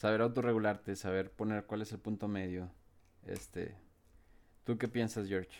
Saber 0.00 0.22
autorregularte, 0.22 0.96
saber 0.96 1.30
poner 1.30 1.66
cuál 1.66 1.82
es 1.82 1.92
el 1.92 1.98
punto 1.98 2.26
medio. 2.26 2.70
Este, 3.26 3.76
¿tú 4.64 4.78
qué 4.78 4.88
piensas, 4.88 5.28
George? 5.28 5.50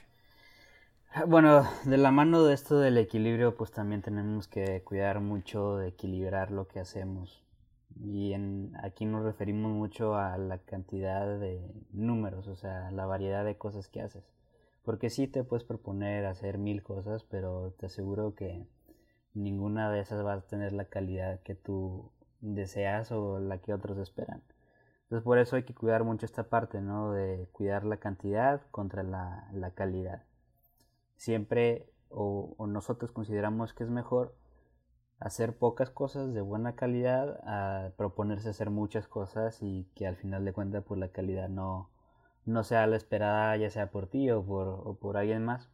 Bueno, 1.26 1.68
de 1.84 1.98
la 1.98 2.10
mano 2.10 2.42
de 2.44 2.54
esto 2.54 2.78
del 2.78 2.96
equilibrio, 2.96 3.54
pues 3.54 3.70
también 3.70 4.00
tenemos 4.00 4.48
que 4.48 4.82
cuidar 4.82 5.20
mucho 5.20 5.76
de 5.76 5.88
equilibrar 5.88 6.52
lo 6.52 6.68
que 6.68 6.80
hacemos 6.80 7.44
Y 8.00 8.32
en, 8.32 8.72
aquí 8.82 9.04
nos 9.04 9.24
referimos 9.24 9.72
mucho 9.72 10.14
a 10.14 10.38
la 10.38 10.56
cantidad 10.56 11.38
de 11.38 11.60
números, 11.92 12.48
o 12.48 12.56
sea, 12.56 12.90
la 12.92 13.04
variedad 13.04 13.44
de 13.44 13.58
cosas 13.58 13.88
que 13.88 14.00
haces. 14.00 14.24
Porque 14.84 15.10
sí 15.10 15.28
te 15.28 15.44
puedes 15.44 15.64
proponer 15.64 16.24
hacer 16.24 16.56
mil 16.56 16.82
cosas, 16.82 17.24
pero 17.24 17.74
te 17.78 17.86
aseguro 17.86 18.34
que 18.34 18.66
ninguna 19.34 19.90
de 19.90 20.00
esas 20.00 20.24
va 20.24 20.32
a 20.32 20.40
tener 20.40 20.72
la 20.72 20.86
calidad 20.86 21.42
que 21.42 21.54
tú 21.54 22.10
deseas 22.40 23.12
o 23.12 23.38
la 23.40 23.58
que 23.58 23.74
otros 23.74 23.98
esperan. 23.98 24.42
Entonces 25.04 25.24
por 25.24 25.38
eso 25.38 25.56
hay 25.56 25.64
que 25.64 25.74
cuidar 25.74 26.04
mucho 26.04 26.26
esta 26.26 26.44
parte, 26.44 26.80
¿no? 26.80 27.12
De 27.12 27.48
cuidar 27.52 27.84
la 27.84 27.98
cantidad 27.98 28.62
contra 28.70 29.02
la, 29.02 29.48
la 29.52 29.72
calidad. 29.72 30.22
Siempre 31.16 31.90
o, 32.10 32.54
nosotros 32.66 33.12
consideramos 33.12 33.72
que 33.72 33.84
es 33.84 33.90
mejor 33.90 34.34
hacer 35.18 35.56
pocas 35.56 35.90
cosas 35.90 36.32
de 36.34 36.40
buena 36.40 36.74
calidad 36.76 37.40
a 37.44 37.90
proponerse 37.96 38.50
hacer 38.50 38.70
muchas 38.70 39.06
cosas 39.06 39.62
y 39.62 39.86
que 39.94 40.06
al 40.06 40.16
final 40.16 40.44
de 40.44 40.52
cuentas 40.52 40.84
pues 40.86 40.98
la 40.98 41.08
calidad 41.08 41.48
no, 41.48 41.90
no 42.46 42.64
sea 42.64 42.86
la 42.86 42.96
esperada 42.96 43.56
ya 43.56 43.70
sea 43.70 43.90
por 43.90 44.06
ti 44.06 44.30
o 44.30 44.44
por, 44.44 44.68
o 44.68 44.94
por 44.94 45.16
alguien 45.16 45.44
más. 45.44 45.70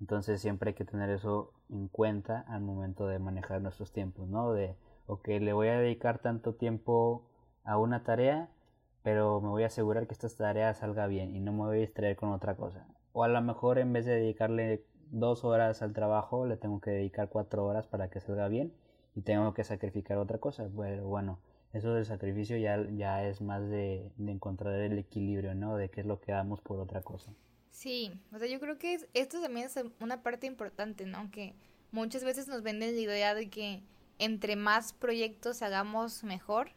Entonces 0.00 0.40
siempre 0.40 0.70
hay 0.70 0.74
que 0.74 0.84
tener 0.84 1.10
eso 1.10 1.52
en 1.70 1.88
cuenta 1.88 2.44
al 2.48 2.60
momento 2.60 3.06
de 3.08 3.18
manejar 3.18 3.60
nuestros 3.60 3.92
tiempos, 3.92 4.28
¿no? 4.28 4.52
De, 4.52 4.76
ok, 5.08 5.26
le 5.40 5.52
voy 5.52 5.68
a 5.68 5.80
dedicar 5.80 6.20
tanto 6.20 6.54
tiempo 6.54 7.24
a 7.64 7.78
una 7.78 8.04
tarea, 8.04 8.48
pero 9.02 9.40
me 9.40 9.48
voy 9.48 9.62
a 9.64 9.66
asegurar 9.66 10.06
que 10.06 10.12
esta 10.12 10.28
tarea 10.28 10.74
salga 10.74 11.06
bien 11.06 11.34
y 11.34 11.40
no 11.40 11.52
me 11.52 11.60
voy 11.60 11.78
a 11.78 11.80
distraer 11.80 12.14
con 12.16 12.30
otra 12.30 12.56
cosa. 12.56 12.86
O 13.12 13.24
a 13.24 13.28
lo 13.28 13.40
mejor 13.40 13.78
en 13.78 13.92
vez 13.92 14.04
de 14.04 14.16
dedicarle 14.16 14.84
dos 15.10 15.44
horas 15.44 15.80
al 15.80 15.94
trabajo, 15.94 16.46
le 16.46 16.58
tengo 16.58 16.80
que 16.80 16.90
dedicar 16.90 17.30
cuatro 17.30 17.64
horas 17.64 17.86
para 17.86 18.10
que 18.10 18.20
salga 18.20 18.48
bien 18.48 18.72
y 19.16 19.22
tengo 19.22 19.54
que 19.54 19.64
sacrificar 19.64 20.18
otra 20.18 20.38
cosa. 20.38 20.68
Pero 20.76 21.06
bueno, 21.06 21.38
eso 21.72 21.94
del 21.94 22.04
sacrificio 22.04 22.58
ya, 22.58 22.86
ya 22.90 23.24
es 23.24 23.40
más 23.40 23.66
de, 23.68 24.12
de 24.18 24.32
encontrar 24.32 24.74
el 24.74 24.98
equilibrio, 24.98 25.54
¿no? 25.54 25.76
De 25.76 25.88
qué 25.88 26.02
es 26.02 26.06
lo 26.06 26.20
que 26.20 26.32
damos 26.32 26.60
por 26.60 26.78
otra 26.78 27.00
cosa. 27.00 27.32
Sí, 27.70 28.12
o 28.34 28.38
sea, 28.38 28.46
yo 28.46 28.60
creo 28.60 28.76
que 28.76 28.98
esto 29.14 29.40
también 29.40 29.66
es 29.66 29.78
una 30.00 30.22
parte 30.22 30.46
importante, 30.46 31.06
¿no? 31.06 31.30
Que 31.30 31.54
muchas 31.92 32.24
veces 32.24 32.46
nos 32.46 32.62
venden 32.62 32.94
la 32.94 33.00
idea 33.00 33.34
de 33.34 33.48
que 33.48 33.82
entre 34.18 34.56
más 34.56 34.92
proyectos 34.92 35.62
hagamos 35.62 36.24
mejor 36.24 36.72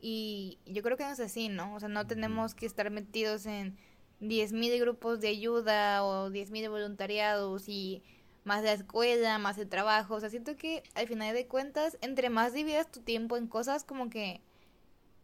y 0.00 0.58
yo 0.66 0.82
creo 0.82 0.96
que 0.96 1.04
no 1.04 1.10
es 1.10 1.20
así, 1.20 1.48
¿no? 1.48 1.74
O 1.74 1.80
sea, 1.80 1.88
no 1.88 2.06
tenemos 2.06 2.54
que 2.54 2.66
estar 2.66 2.90
metidos 2.90 3.46
en 3.46 3.76
10.000 4.20 4.78
grupos 4.80 5.20
de 5.20 5.28
ayuda 5.28 6.04
o 6.04 6.30
10.000 6.30 6.68
voluntariados 6.68 7.68
y 7.68 8.02
más 8.44 8.60
de 8.62 8.68
la 8.68 8.74
escuela, 8.74 9.38
más 9.38 9.56
de 9.56 9.66
trabajo. 9.66 10.14
O 10.14 10.20
sea, 10.20 10.28
siento 10.28 10.56
que 10.56 10.82
al 10.94 11.08
final 11.08 11.34
de 11.34 11.46
cuentas, 11.46 11.96
entre 12.02 12.28
más 12.28 12.52
dividas 12.52 12.90
tu 12.90 13.00
tiempo 13.00 13.36
en 13.36 13.46
cosas, 13.46 13.84
como 13.84 14.10
que 14.10 14.42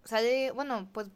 sale, 0.05 0.51
bueno, 0.53 0.89
pues 0.93 1.09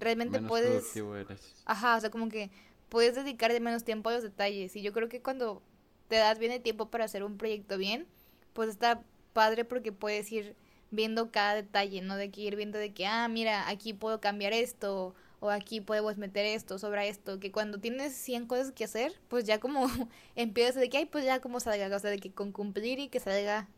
realmente 0.00 0.38
Menos 0.38 0.48
puedes... 0.48 0.96
eres. 0.96 1.62
Ajá, 1.64 1.96
o 1.96 2.00
sea, 2.00 2.10
como 2.10 2.28
que 2.28 2.50
puedes 2.88 3.14
dedicarle 3.14 3.60
menos 3.60 3.84
tiempo 3.84 4.10
a 4.10 4.14
los 4.14 4.22
detalles. 4.22 4.74
Y 4.74 4.82
yo 4.82 4.92
creo 4.92 5.08
que 5.08 5.22
cuando 5.22 5.62
te 6.08 6.16
das 6.16 6.38
bien 6.38 6.52
el 6.52 6.62
tiempo 6.62 6.90
para 6.90 7.04
hacer 7.04 7.22
un 7.22 7.38
proyecto 7.38 7.78
bien, 7.78 8.06
pues 8.52 8.68
está 8.68 9.02
padre 9.34 9.66
porque 9.66 9.92
puedes 9.92 10.32
ir 10.32 10.56
viendo 10.90 11.30
cada 11.30 11.56
detalle, 11.56 12.00
¿no? 12.00 12.16
De 12.16 12.30
que 12.30 12.40
ir 12.40 12.56
viendo 12.56 12.78
de 12.78 12.94
que, 12.94 13.04
ah, 13.04 13.28
mira, 13.28 13.68
aquí 13.68 13.92
puedo 13.92 14.20
cambiar 14.20 14.54
esto, 14.54 15.14
o 15.40 15.50
aquí 15.50 15.82
podemos 15.82 16.16
meter 16.16 16.46
esto, 16.46 16.78
sobra 16.78 17.04
esto, 17.04 17.38
que 17.38 17.52
cuando 17.52 17.78
tienes 17.78 18.14
100 18.14 18.46
cosas 18.46 18.72
que 18.72 18.84
hacer, 18.84 19.12
pues 19.28 19.44
ya 19.44 19.60
como 19.60 19.86
empiezas 20.36 20.76
de 20.76 20.88
que, 20.88 20.96
ay, 20.96 21.04
pues 21.04 21.26
ya 21.26 21.40
como 21.40 21.60
salga, 21.60 21.94
o 21.94 21.98
sea, 21.98 22.10
de 22.10 22.18
que 22.18 22.32
con 22.32 22.52
cumplir 22.52 22.98
y 22.98 23.08
que 23.08 23.20
salga 23.20 23.68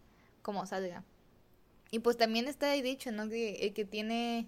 como 0.43 0.65
salga. 0.67 1.03
Y 1.91 1.99
pues 2.01 2.17
también 2.17 2.47
está 2.47 2.71
ahí 2.71 2.83
dicho, 2.83 3.11
¿no? 3.11 3.29
Que 3.29 3.67
el 3.67 3.73
que 3.73 3.85
tiene 3.85 4.47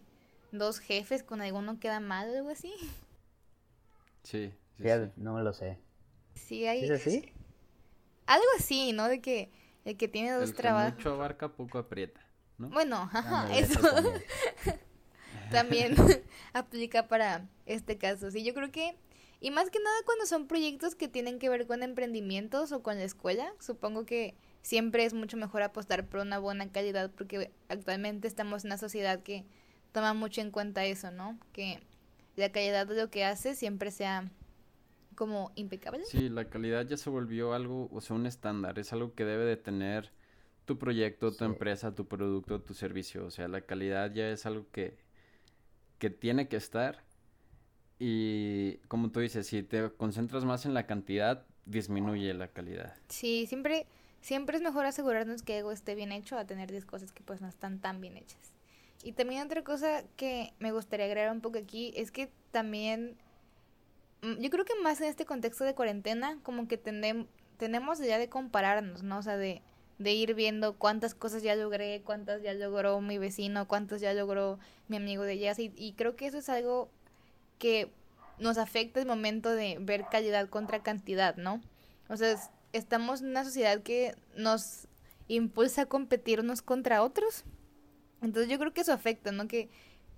dos 0.52 0.78
jefes 0.78 1.22
con 1.22 1.40
alguno 1.40 1.80
queda 1.80 2.00
mal 2.00 2.30
o 2.30 2.36
algo 2.36 2.50
así. 2.50 2.72
Sí, 4.22 4.52
sí. 4.76 4.84
no 5.16 5.34
me 5.34 5.42
lo 5.42 5.52
sé. 5.52 5.78
Sí, 6.34 6.66
hay... 6.66 6.84
¿Es 6.84 6.90
así? 6.90 7.32
Algo 8.26 8.46
así, 8.58 8.92
¿no? 8.92 9.08
De 9.08 9.20
que 9.20 9.50
el 9.88 9.97
que 9.97 10.09
tiene 10.09 10.33
dos 10.33 10.50
El 10.50 10.57
que 10.57 10.62
trabajos. 10.62 10.95
mucho 10.95 11.12
abarca, 11.12 11.52
poco 11.54 11.78
aprieta, 11.78 12.21
¿no? 12.59 12.71
Bueno, 12.71 13.09
ajá, 13.12 13.47
Ándale, 13.47 13.61
eso 13.61 13.80
también. 13.90 14.23
también 15.50 15.95
aplica 16.52 17.09
para 17.09 17.49
este 17.66 17.99
caso. 17.99 18.30
Sí, 18.30 18.45
yo 18.45 18.54
creo 18.54 18.71
que, 18.71 18.97
y 19.40 19.50
más 19.50 19.71
que 19.71 19.78
nada 19.80 19.97
cuando 20.04 20.26
son 20.26 20.47
proyectos 20.47 20.95
que 20.95 21.09
tienen 21.09 21.38
que 21.38 21.49
ver 21.49 21.66
con 21.66 21.83
emprendimientos 21.83 22.73
o 22.73 22.83
con 22.83 22.99
la 22.99 23.04
escuela, 23.04 23.52
supongo 23.61 24.04
que 24.04 24.35
siempre 24.62 25.04
es 25.04 25.14
mucho 25.14 25.37
mejor 25.37 25.62
apostar 25.62 26.07
por 26.07 26.21
una 26.21 26.38
buena 26.38 26.71
calidad 26.71 27.11
porque 27.16 27.50
actualmente 27.68 28.28
estamos 28.28 28.64
en 28.64 28.68
una 28.71 28.78
sociedad 28.78 29.23
que 29.23 29.47
toma 29.92 30.12
mucho 30.14 30.40
en 30.40 30.50
cuenta 30.50 30.85
eso, 30.85 31.11
¿no? 31.11 31.38
Que 31.52 31.80
la 32.37 32.50
calidad 32.52 32.87
de 32.87 32.97
lo 32.97 33.11
que 33.11 33.25
hace 33.25 33.54
siempre 33.54 33.90
sea 33.90 34.30
como 35.18 35.50
impecable. 35.56 36.04
Sí, 36.04 36.28
la 36.28 36.48
calidad 36.48 36.87
ya 36.87 36.96
se 36.96 37.10
volvió 37.10 37.52
algo, 37.52 37.88
o 37.92 38.00
sea, 38.00 38.14
un 38.14 38.25
estándar, 38.26 38.78
es 38.78 38.92
algo 38.92 39.14
que 39.14 39.25
debe 39.25 39.44
de 39.44 39.56
tener 39.56 40.12
tu 40.64 40.78
proyecto, 40.78 41.32
tu 41.32 41.38
Sí. 41.38 41.44
empresa, 41.44 41.92
tu 41.92 42.06
producto, 42.06 42.60
tu 42.60 42.72
servicio, 42.72 43.26
o 43.26 43.30
sea, 43.32 43.48
la 43.48 43.62
calidad 43.62 44.12
ya 44.12 44.30
es 44.30 44.46
algo 44.46 44.66
que, 44.70 44.96
que 45.98 46.08
tiene 46.08 46.46
que 46.46 46.56
estar 46.56 47.02
y 47.98 48.76
como 48.87 49.10
tú 49.10 49.18
dices, 49.18 49.48
si 49.48 49.64
te 49.64 49.90
concentras 49.90 50.44
más 50.44 50.66
en 50.66 50.72
la 50.75 50.87
cantidad, 50.87 51.44
disminuye 51.66 52.32
la 52.32 52.46
calidad. 52.48 52.94
Sí, 53.08 53.46
siempre, 53.48 53.87
siempre 54.20 54.56
es 54.56 54.62
mejor 54.62 54.87
asegurarnos 54.87 55.42
que 55.42 55.58
algo 55.58 55.72
esté 55.72 55.96
bien 55.96 56.12
hecho 56.12 56.38
a 56.38 56.46
tener 56.46 56.70
10 56.70 56.84
cosas 56.84 57.10
que 57.10 57.25
pues 57.25 57.40
no 57.40 57.48
están 57.48 57.80
tan 57.80 58.00
bien 58.00 58.16
hechas. 58.16 58.52
Y 59.02 59.12
también 59.12 59.44
otra 59.44 59.64
cosa 59.64 60.04
que 60.16 60.52
me 60.60 60.70
gustaría 60.70 61.06
agregar 61.06 61.32
un 61.32 61.40
poco 61.40 61.58
aquí 61.58 61.92
es 61.96 62.12
que 62.12 62.30
también, 62.52 63.16
yo 64.22 64.50
creo 64.50 64.64
que 64.64 64.75
más 64.82 65.00
en 65.00 65.08
este 65.08 65.25
contexto 65.26 65.64
de 65.64 65.75
cuarentena, 65.75 66.38
como 66.42 66.66
que 66.68 66.82
tendem- 66.82 67.26
tenemos 67.56 68.00
idea 68.00 68.18
de 68.18 68.28
compararnos, 68.28 69.02
¿no? 69.02 69.18
O 69.18 69.22
sea, 69.22 69.37
de, 69.37 69.62
de 69.98 70.12
ir 70.12 70.34
viendo 70.34 70.76
cuántas 70.76 71.14
cosas 71.14 71.42
ya 71.42 71.54
logré, 71.56 72.02
cuántas 72.02 72.42
ya 72.42 72.52
logró 72.54 73.00
mi 73.00 73.18
vecino, 73.18 73.68
cuántas 73.68 74.00
ya 74.00 74.12
logró 74.14 74.58
mi 74.88 74.96
amigo 74.96 75.22
de 75.25 75.38
jazz. 75.38 75.58
Y, 75.58 75.92
creo 75.96 76.16
que 76.16 76.26
eso 76.26 76.38
es 76.38 76.48
algo 76.48 76.90
que 77.58 77.90
nos 78.38 78.58
afecta 78.58 79.00
el 79.00 79.06
momento 79.06 79.50
de 79.50 79.78
ver 79.80 80.06
calidad 80.10 80.48
contra 80.48 80.82
cantidad, 80.82 81.37
¿no? 81.37 81.60
O 82.08 82.16
sea, 82.16 82.32
es- 82.32 82.50
estamos 82.72 83.20
en 83.22 83.28
una 83.28 83.44
sociedad 83.44 83.82
que 83.82 84.14
nos 84.37 84.87
impulsa 85.26 85.82
a 85.82 85.87
competir 85.87 86.40
unos 86.40 86.62
contra 86.62 87.02
otros. 87.02 87.44
Entonces 88.22 88.50
yo 88.50 88.58
creo 88.58 88.72
que 88.72 88.80
eso 88.80 88.92
afecta, 88.92 89.30
¿no? 89.32 89.46
Que 89.48 89.68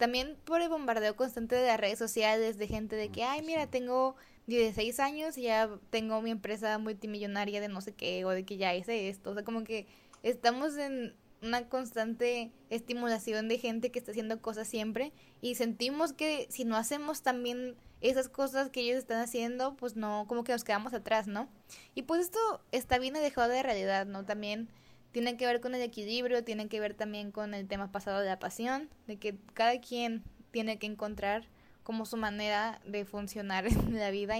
también 0.00 0.38
por 0.46 0.62
el 0.62 0.70
bombardeo 0.70 1.14
constante 1.14 1.54
de 1.54 1.66
las 1.66 1.78
redes 1.78 1.98
sociales, 1.98 2.56
de 2.56 2.66
gente 2.66 2.96
de 2.96 3.10
que, 3.10 3.22
ay, 3.22 3.42
mira, 3.42 3.66
tengo 3.66 4.16
16 4.46 4.98
años 4.98 5.36
y 5.36 5.42
ya 5.42 5.68
tengo 5.90 6.22
mi 6.22 6.30
empresa 6.30 6.78
multimillonaria 6.78 7.60
de 7.60 7.68
no 7.68 7.82
sé 7.82 7.92
qué, 7.92 8.24
o 8.24 8.30
de 8.30 8.46
que 8.46 8.56
ya 8.56 8.74
hice 8.74 9.10
esto. 9.10 9.30
O 9.30 9.34
sea, 9.34 9.44
como 9.44 9.62
que 9.62 9.86
estamos 10.22 10.78
en 10.78 11.14
una 11.42 11.68
constante 11.68 12.50
estimulación 12.70 13.48
de 13.48 13.58
gente 13.58 13.92
que 13.92 13.98
está 13.98 14.12
haciendo 14.12 14.40
cosas 14.40 14.68
siempre 14.68 15.12
y 15.42 15.56
sentimos 15.56 16.14
que 16.14 16.46
si 16.48 16.64
no 16.64 16.76
hacemos 16.76 17.22
también 17.22 17.76
esas 18.00 18.30
cosas 18.30 18.70
que 18.70 18.80
ellos 18.80 18.96
están 18.96 19.20
haciendo, 19.20 19.76
pues 19.76 19.96
no, 19.96 20.24
como 20.26 20.44
que 20.44 20.52
nos 20.52 20.64
quedamos 20.64 20.94
atrás, 20.94 21.26
¿no? 21.26 21.50
Y 21.94 22.02
pues 22.02 22.22
esto 22.22 22.38
está 22.72 22.98
bien 22.98 23.16
alejado 23.16 23.50
de 23.50 23.62
realidad, 23.62 24.06
¿no? 24.06 24.24
También 24.24 24.70
tiene 25.12 25.36
que 25.36 25.46
ver 25.46 25.60
con 25.60 25.74
el 25.74 25.82
equilibrio, 25.82 26.44
tiene 26.44 26.68
que 26.68 26.80
ver 26.80 26.94
también 26.94 27.32
con 27.32 27.54
el 27.54 27.66
tema 27.66 27.90
pasado 27.90 28.20
de 28.20 28.26
la 28.26 28.38
pasión, 28.38 28.88
de 29.06 29.16
que 29.18 29.36
cada 29.54 29.80
quien 29.80 30.22
tiene 30.50 30.78
que 30.78 30.86
encontrar 30.86 31.48
como 31.82 32.06
su 32.06 32.16
manera 32.16 32.80
de 32.84 33.04
funcionar 33.04 33.66
en 33.66 33.98
la 33.98 34.10
vida 34.10 34.36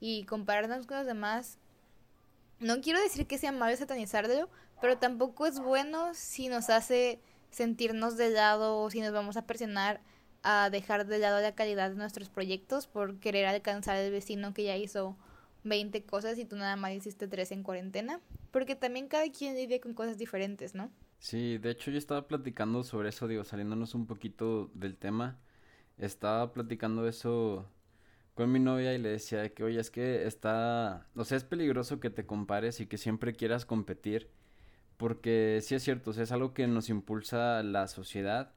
y, 0.00 0.24
compararnos 0.24 0.86
con 0.86 0.98
los 0.98 1.06
demás. 1.06 1.58
No 2.58 2.80
quiero 2.80 3.00
decir 3.00 3.26
que 3.26 3.38
sea 3.38 3.52
malo 3.52 3.76
satanizarlo, 3.76 4.48
pero 4.80 4.98
tampoco 4.98 5.46
es 5.46 5.58
bueno 5.58 6.14
si 6.14 6.48
nos 6.48 6.70
hace 6.70 7.20
sentirnos 7.50 8.16
de 8.16 8.30
lado 8.30 8.78
o 8.78 8.90
si 8.90 9.00
nos 9.00 9.12
vamos 9.12 9.36
a 9.36 9.46
presionar 9.46 10.00
a 10.42 10.70
dejar 10.70 11.06
de 11.06 11.18
lado 11.18 11.40
la 11.40 11.54
calidad 11.54 11.90
de 11.90 11.96
nuestros 11.96 12.28
proyectos 12.28 12.86
por 12.86 13.18
querer 13.20 13.46
alcanzar 13.46 13.96
al 13.96 14.10
vecino 14.10 14.52
que 14.54 14.64
ya 14.64 14.76
hizo 14.76 15.16
20 15.64 16.04
cosas 16.04 16.38
y 16.38 16.44
tú 16.44 16.56
nada 16.56 16.76
más 16.76 16.92
hiciste 16.92 17.28
3 17.28 17.52
en 17.52 17.62
cuarentena. 17.62 18.20
Porque 18.50 18.74
también 18.76 19.08
cada 19.08 19.30
quien 19.30 19.54
lidia 19.54 19.80
con 19.80 19.94
cosas 19.94 20.18
diferentes, 20.18 20.74
¿no? 20.74 20.90
Sí, 21.18 21.58
de 21.58 21.70
hecho 21.70 21.90
yo 21.90 21.98
estaba 21.98 22.26
platicando 22.26 22.82
sobre 22.82 23.10
eso, 23.10 23.28
digo, 23.28 23.44
saliéndonos 23.44 23.94
un 23.94 24.06
poquito 24.06 24.70
del 24.74 24.96
tema, 24.96 25.38
estaba 25.96 26.52
platicando 26.52 27.06
eso 27.06 27.70
con 28.34 28.50
mi 28.50 28.58
novia 28.58 28.92
y 28.94 28.98
le 28.98 29.10
decía 29.10 29.48
que, 29.54 29.62
oye, 29.62 29.78
es 29.78 29.90
que 29.90 30.26
está, 30.26 31.06
o 31.14 31.24
sea, 31.24 31.36
es 31.36 31.44
peligroso 31.44 32.00
que 32.00 32.10
te 32.10 32.26
compares 32.26 32.80
y 32.80 32.86
que 32.86 32.98
siempre 32.98 33.34
quieras 33.34 33.64
competir, 33.64 34.30
porque 34.96 35.60
sí 35.62 35.74
es 35.74 35.82
cierto, 35.84 36.10
o 36.10 36.12
sea, 36.12 36.24
es 36.24 36.32
algo 36.32 36.54
que 36.54 36.66
nos 36.66 36.88
impulsa 36.88 37.62
la 37.62 37.86
sociedad, 37.88 38.52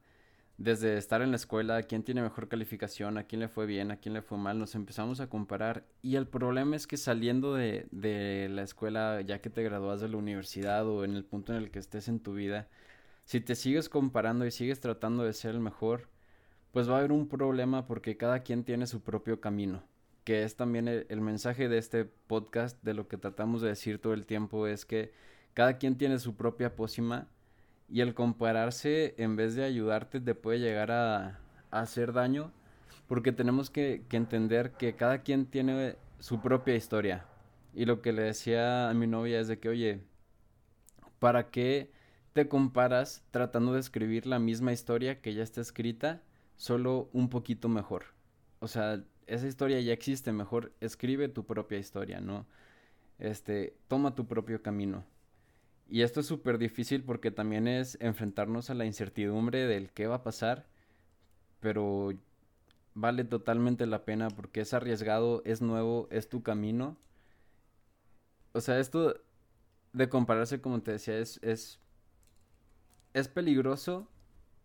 desde 0.58 0.98
estar 0.98 1.22
en 1.22 1.32
la 1.32 1.36
escuela, 1.38 1.84
quién 1.84 2.04
tiene 2.04 2.22
mejor 2.22 2.48
calificación, 2.48 3.18
a 3.18 3.24
quién 3.26 3.42
le 3.42 3.50
fue 3.50 3.66
bien, 3.66 3.92
a 3.92 3.98
quién 3.98 4.14
le 4.14 4.22
fue 4.22 4.38
mal, 4.38 4.58
nos 4.58 4.76
empezamos 4.76 5.20
a 5.20 5.28
comparar. 5.30 5.86
Y 6.02 6.16
el 6.16 6.28
problema 6.28 6.76
es 6.76 6.88
que 6.88 6.98
saliendo 6.98 7.54
de, 7.56 7.88
de 7.92 8.48
la 8.50 8.64
escuela, 8.64 9.22
ya 9.22 9.42
que 9.42 9.50
te 9.50 9.64
gradúas 9.64 10.02
de 10.02 10.10
la 10.10 10.18
universidad 10.18 10.88
o 10.88 11.04
en 11.04 11.16
el 11.16 11.26
punto 11.26 11.54
en 11.54 11.60
el 11.64 11.72
que 11.72 11.80
estés 11.80 12.08
en 12.08 12.20
tu 12.22 12.34
vida, 12.34 12.70
Si 13.26 13.42
te 13.42 13.56
sigues 13.56 13.90
comparando 13.90 14.46
y 14.46 14.52
sigues 14.52 14.80
tratando 14.82 15.24
de 15.24 15.34
ser 15.34 15.52
el 15.56 15.62
mejor, 15.62 16.10
pues 16.72 16.90
va 16.90 16.96
a 16.96 17.00
haber 17.00 17.12
un 17.12 17.28
problema 17.28 17.86
porque 17.88 18.18
cada 18.18 18.42
quien 18.44 18.64
tiene 18.64 18.88
su 18.88 19.02
propio 19.04 19.42
camino, 19.42 19.84
que 20.24 20.44
es 20.44 20.56
también 20.56 20.88
el, 20.88 21.06
el 21.10 21.22
mensaje 21.22 21.70
de 21.70 21.78
este 21.78 22.06
podcast, 22.06 22.82
de 22.84 22.94
lo 22.94 23.08
que 23.08 23.18
tratamos 23.18 23.62
de 23.62 23.70
decir 23.70 24.00
todo 24.00 24.14
el 24.14 24.26
tiempo, 24.26 24.68
es 24.68 24.86
que 24.86 25.14
cada 25.54 25.78
quien 25.78 25.98
tiene 25.98 26.20
su 26.20 26.36
propia 26.36 26.76
pócima 26.76 27.30
y 27.88 28.02
el 28.02 28.14
compararse 28.14 29.16
en 29.18 29.36
vez 29.36 29.56
de 29.56 29.64
ayudarte 29.64 30.20
te 30.20 30.36
puede 30.36 30.60
llegar 30.60 30.92
a, 30.92 31.40
hacer 31.72 32.14
daño 32.14 32.54
porque 33.08 33.34
tenemos 33.34 33.70
que, 33.70 34.04
que, 34.08 34.16
entender 34.18 34.72
que 34.72 34.96
cada 34.96 35.24
quien 35.24 35.46
tiene 35.46 35.98
su 36.20 36.42
propia 36.42 36.76
historia. 36.76 37.26
Y 37.74 37.86
lo 37.86 38.02
que 38.02 38.14
le 38.14 38.22
decía 38.22 38.90
a 38.90 38.94
mi 38.94 39.08
novia 39.08 39.40
es 39.42 39.50
de 39.50 39.60
que, 39.60 39.70
oye, 39.70 40.02
¿para 41.20 41.52
qué 41.52 41.92
te 42.34 42.48
comparas 42.48 43.24
tratando 43.32 43.74
de 43.74 43.82
escribir 43.82 44.26
la 44.26 44.40
misma 44.40 44.72
historia 44.72 45.22
que 45.22 45.34
ya 45.34 45.44
está 45.44 45.62
escrita, 45.62 46.22
solo 46.56 47.10
un 47.12 47.30
poquito 47.30 47.68
mejor? 47.68 48.06
O 48.60 48.68
sea, 48.68 49.04
esa 49.28 49.48
historia 49.48 49.80
ya 49.82 49.94
existe, 49.94 50.32
mejor 50.32 50.72
escribe 50.80 51.28
tu 51.28 51.46
propia 51.46 51.78
historia, 51.78 52.22
¿no? 52.22 52.46
Este, 53.20 53.76
toma 53.88 54.16
tu 54.16 54.28
propio 54.28 54.62
camino. 54.62 55.04
Y 55.88 56.02
esto 56.02 56.20
es 56.22 56.26
súper 56.26 56.58
difícil 56.58 57.04
porque 57.04 57.32
también 57.32 57.68
es 57.68 57.98
enfrentarnos 58.02 58.70
a 58.70 58.74
la 58.74 58.86
incertidumbre 58.86 59.68
del 59.68 59.92
qué 59.92 60.08
va 60.08 60.16
a 60.16 60.24
pasar, 60.24 60.66
pero 61.60 62.14
vale 62.96 63.24
totalmente 63.26 63.86
la 63.86 64.06
pena 64.06 64.30
porque 64.30 64.62
es 64.62 64.74
arriesgado, 64.74 65.42
es 65.46 65.62
nuevo, 65.62 66.08
es 66.12 66.30
tu 66.30 66.44
camino. 66.44 66.98
O 68.54 68.62
sea, 68.62 68.80
esto 68.80 69.16
de 69.94 70.10
compararse, 70.10 70.62
como 70.62 70.82
te 70.82 70.92
decía, 70.92 71.18
es, 71.20 71.40
es, 71.44 71.80
es 73.14 73.28
peligroso 73.28 74.08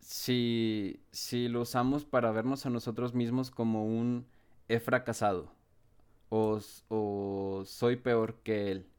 si, 0.00 1.00
si 1.12 1.48
lo 1.48 1.62
usamos 1.62 2.04
para 2.04 2.32
vernos 2.32 2.66
a 2.66 2.70
nosotros 2.70 3.14
mismos 3.14 3.50
como 3.50 3.86
un 3.86 4.26
he 4.68 4.80
fracasado 4.80 5.52
o, 6.30 6.60
o 6.88 7.64
soy 7.66 7.96
peor 7.96 8.36
que 8.42 8.72
él 8.72 8.89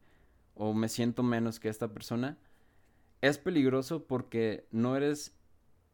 o 0.55 0.73
me 0.73 0.89
siento 0.89 1.23
menos 1.23 1.59
que 1.59 1.69
esta 1.69 1.93
persona, 1.93 2.37
es 3.21 3.37
peligroso 3.37 4.05
porque 4.05 4.67
no 4.71 4.95
eres 4.95 5.35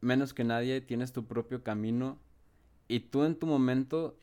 menos 0.02 0.34
que 0.34 0.44
nadie, 0.44 0.82
tienes 0.82 1.12
tu 1.12 1.26
propio 1.26 1.64
camino 1.64 2.20
y 2.88 3.02
tú 3.02 3.24
en 3.24 3.36
tu 3.36 3.48
momento, 3.48 4.20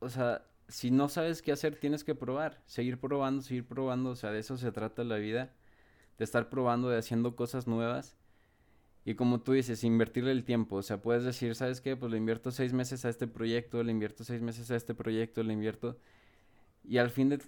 o 0.00 0.08
sea, 0.08 0.44
si 0.68 0.90
no 0.90 1.08
sabes 1.08 1.42
qué 1.42 1.52
hacer, 1.52 1.76
tienes 1.76 2.04
que 2.04 2.14
probar, 2.14 2.62
seguir 2.66 2.98
probando, 2.98 3.42
seguir 3.42 3.66
probando, 3.66 4.10
o 4.10 4.16
sea, 4.16 4.30
de 4.30 4.40
eso 4.40 4.56
se 4.56 4.72
trata 4.72 5.04
la 5.04 5.16
vida, 5.16 5.52
de 6.18 6.24
estar 6.24 6.48
probando, 6.50 6.88
de 6.88 6.98
haciendo 6.98 7.36
cosas 7.36 7.66
nuevas. 7.66 8.16
Y 9.04 9.14
como 9.14 9.40
tú 9.40 9.52
dices, 9.52 9.82
invertirle 9.84 10.30
el 10.30 10.44
tiempo, 10.44 10.76
o 10.76 10.82
sea, 10.82 11.02
puedes 11.02 11.24
decir, 11.24 11.54
¿sabes 11.56 11.80
qué? 11.80 11.96
Pues 11.96 12.12
le 12.12 12.18
invierto 12.18 12.50
seis 12.52 12.72
meses 12.72 13.04
a 13.04 13.08
este 13.08 13.26
proyecto, 13.26 13.82
le 13.82 13.90
invierto 13.90 14.24
seis 14.24 14.40
meses 14.42 14.70
a 14.70 14.76
este 14.76 14.94
proyecto, 14.94 15.42
le 15.42 15.52
invierto... 15.52 15.98
Y 16.84 16.98
al 16.98 17.10
fin 17.10 17.28
de, 17.28 17.40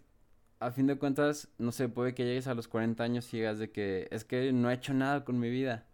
a 0.61 0.70
fin 0.70 0.87
de 0.87 0.99
cuentas, 0.99 1.49
no 1.58 1.73
sé, 1.73 1.88
puede 1.88 2.14
que 2.14 2.25
llegues 2.25 2.46
a 2.46 2.54
los 2.54 2.68
40 2.68 3.02
años 3.04 3.32
y 3.32 3.38
digas 3.38 3.58
de 3.58 3.70
que 3.70 4.08
es 4.11 4.25
que 4.25 4.52
no 4.52 4.70
he 4.70 4.75
hecho 4.75 4.94
nada 4.94 5.25
con 5.25 5.38
mi 5.38 5.50
vida. 5.50 5.87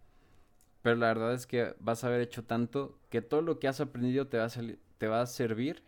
Pero 0.81 0.95
la 0.95 1.07
verdad 1.07 1.33
es 1.33 1.45
que 1.47 1.75
vas 1.79 2.03
a 2.03 2.07
haber 2.07 2.21
hecho 2.21 2.43
tanto 2.43 2.99
que 3.09 3.21
todo 3.21 3.41
lo 3.41 3.59
que 3.59 3.67
has 3.67 3.81
aprendido 3.81 4.27
te 4.27 4.37
va 4.37 4.45
a, 4.45 4.49
te 4.97 5.07
va 5.07 5.21
a 5.21 5.25
servir 5.27 5.83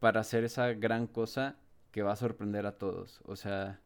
para 0.00 0.20
hacer 0.20 0.44
esa 0.44 0.72
gran 0.74 1.06
cosa 1.06 1.56
que 1.92 2.02
va 2.02 2.12
a 2.12 2.16
sorprender 2.16 2.66
a 2.66 2.78
todos. 2.78 3.20
O 3.24 3.36
sea, 3.36 3.80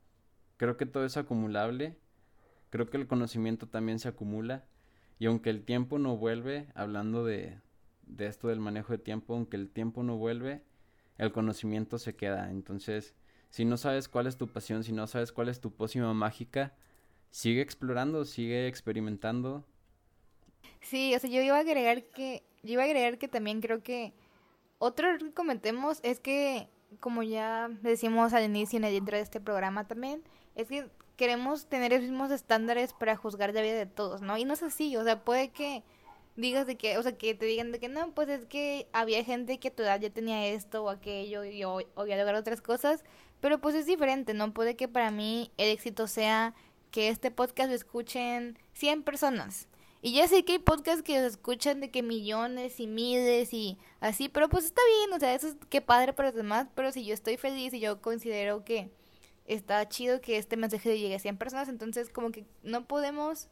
creo 0.57 0.77
que 0.77 0.87
todo 0.87 1.05
es 1.05 1.17
acumulable. 1.17 1.97
Creo 2.71 2.91
que 2.91 2.97
el 2.97 3.07
conocimiento 3.07 3.69
también 3.69 3.99
se 3.99 4.09
acumula. 4.09 4.65
Y 5.19 5.27
aunque 5.27 5.51
el 5.51 5.65
tiempo 5.65 5.99
no 5.99 6.17
vuelve, 6.17 6.69
hablando 6.75 7.25
de, 7.25 7.59
de 8.07 8.27
esto 8.27 8.49
del 8.49 8.61
manejo 8.61 8.93
de 8.93 8.99
tiempo, 8.99 9.35
aunque 9.35 9.57
el 9.57 9.71
tiempo 9.71 10.03
no 10.03 10.17
vuelve, 10.17 10.65
el 11.19 11.33
conocimiento 11.33 11.99
se 11.99 12.17
queda. 12.17 12.51
Entonces, 12.51 13.15
si 13.51 13.65
no 13.65 13.77
sabes 13.77 14.09
cuál 14.09 14.27
es 14.27 14.37
tu 14.37 14.49
pasión, 14.49 14.85
si 14.85 14.93
no 14.93 15.07
sabes 15.07 15.33
cuál 15.33 15.49
es 15.49 15.61
tu 15.61 15.73
pócima 15.73 16.15
mágica, 16.15 16.73
sigue 17.31 17.61
explorando, 17.61 18.25
sigue 18.25 18.67
experimentando. 18.67 19.65
Sí, 20.81 21.15
o 21.15 21.19
sea, 21.19 21.29
yo 21.29 21.43
iba 21.43 21.57
a 21.57 21.61
agregar 21.61 22.05
que, 22.05 22.43
yo 22.63 22.75
iba 22.75 22.83
a 22.83 22.87
agregar 22.87 23.19
que 23.19 23.29
también 23.29 23.61
creo 23.61 23.83
que 23.83 24.15
otro 24.79 25.09
error 25.09 25.21
que 25.21 25.35
cometemos 25.35 26.01
es 26.03 26.21
que, 26.21 26.69
como 27.01 27.23
ya 27.23 27.69
decimos 27.83 28.33
al 28.33 28.45
inicio 28.45 28.79
y 28.79 28.83
dentro 28.83 29.17
de 29.17 29.23
este 29.23 29.41
programa 29.41 29.87
también, 29.87 30.23
es 30.55 30.69
que 30.69 30.89
queremos 31.17 31.67
tener 31.67 31.93
los 31.93 32.01
mismos 32.01 32.31
estándares 32.31 32.93
para 32.95 33.17
juzgar 33.17 33.53
la 33.53 33.63
vida 33.63 33.75
de 33.75 33.87
todos, 33.87 34.23
¿no? 34.23 34.39
Y 34.39 34.45
no 34.45 34.55
es 34.55 34.63
así, 34.63 34.97
o 34.97 35.05
sea, 35.05 35.23
puede 35.23 35.51
que 35.51 35.83
digas 36.37 36.67
de 36.67 36.77
que, 36.77 36.97
o 36.97 37.03
sea, 37.03 37.13
que 37.19 37.35
te 37.35 37.45
digan 37.45 37.73
de 37.73 37.79
que 37.79 37.89
no, 37.89 38.13
pues 38.15 38.29
es 38.29 38.47
que 38.47 38.89
había 38.93 39.23
gente 39.25 39.59
que 39.59 39.69
a 39.69 39.75
tu 39.75 39.83
edad 39.83 40.01
ya 40.01 40.11
tenía 40.11 40.47
esto 40.47 40.85
o 40.85 40.89
aquello 40.89 41.45
y 41.45 41.63
hoy 41.65 41.87
voy 41.95 42.13
a 42.13 42.17
lograr 42.17 42.37
otras 42.37 42.63
cosas, 42.63 43.05
pero 43.41 43.61
pues 43.61 43.75
es 43.75 43.87
diferente, 43.87 44.35
¿no? 44.35 44.53
Puede 44.53 44.77
que 44.77 44.89
para 44.89 45.11
mí 45.11 45.51
el 45.57 45.71
éxito 45.71 46.07
sea 46.07 46.55
que 46.91 47.09
este 47.09 47.31
podcast 47.31 47.71
lo 47.71 47.77
escuchen 47.77 48.59
100 48.75 49.03
personas. 49.03 49.69
Y 50.03 50.15
ya 50.15 50.27
sé 50.29 50.45
que 50.45 50.53
hay 50.53 50.59
podcasts 50.59 51.03
que 51.03 51.21
lo 51.21 51.27
escuchan 51.27 51.81
de 51.81 51.91
que 51.91 52.03
millones 52.03 52.81
y 52.81 52.87
miles 52.87 53.53
y 53.53 53.79
así, 54.01 54.31
pero 54.31 54.49
pues 54.49 54.65
está 54.65 54.81
bien, 54.99 55.13
o 55.13 55.21
sea, 55.21 55.35
eso 55.35 55.49
es 55.49 55.57
que 55.69 55.83
padre 55.83 56.15
para 56.15 56.31
los 56.31 56.37
demás, 56.37 56.69
pero 56.75 56.91
si 56.91 57.05
yo 57.05 57.13
estoy 57.13 57.37
feliz 57.37 57.75
y 57.75 57.81
yo 57.81 58.01
considero 58.01 58.65
que 58.65 58.91
está 59.45 59.87
chido 59.89 60.23
que 60.23 60.39
este 60.39 60.57
mensaje 60.57 60.99
llegue 60.99 61.17
a 61.17 61.19
100 61.19 61.37
personas, 61.37 61.69
entonces 61.69 62.09
como 62.09 62.33
que 62.33 62.47
no 62.63 62.87
podemos 62.87 63.49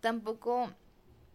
tampoco 0.00 0.72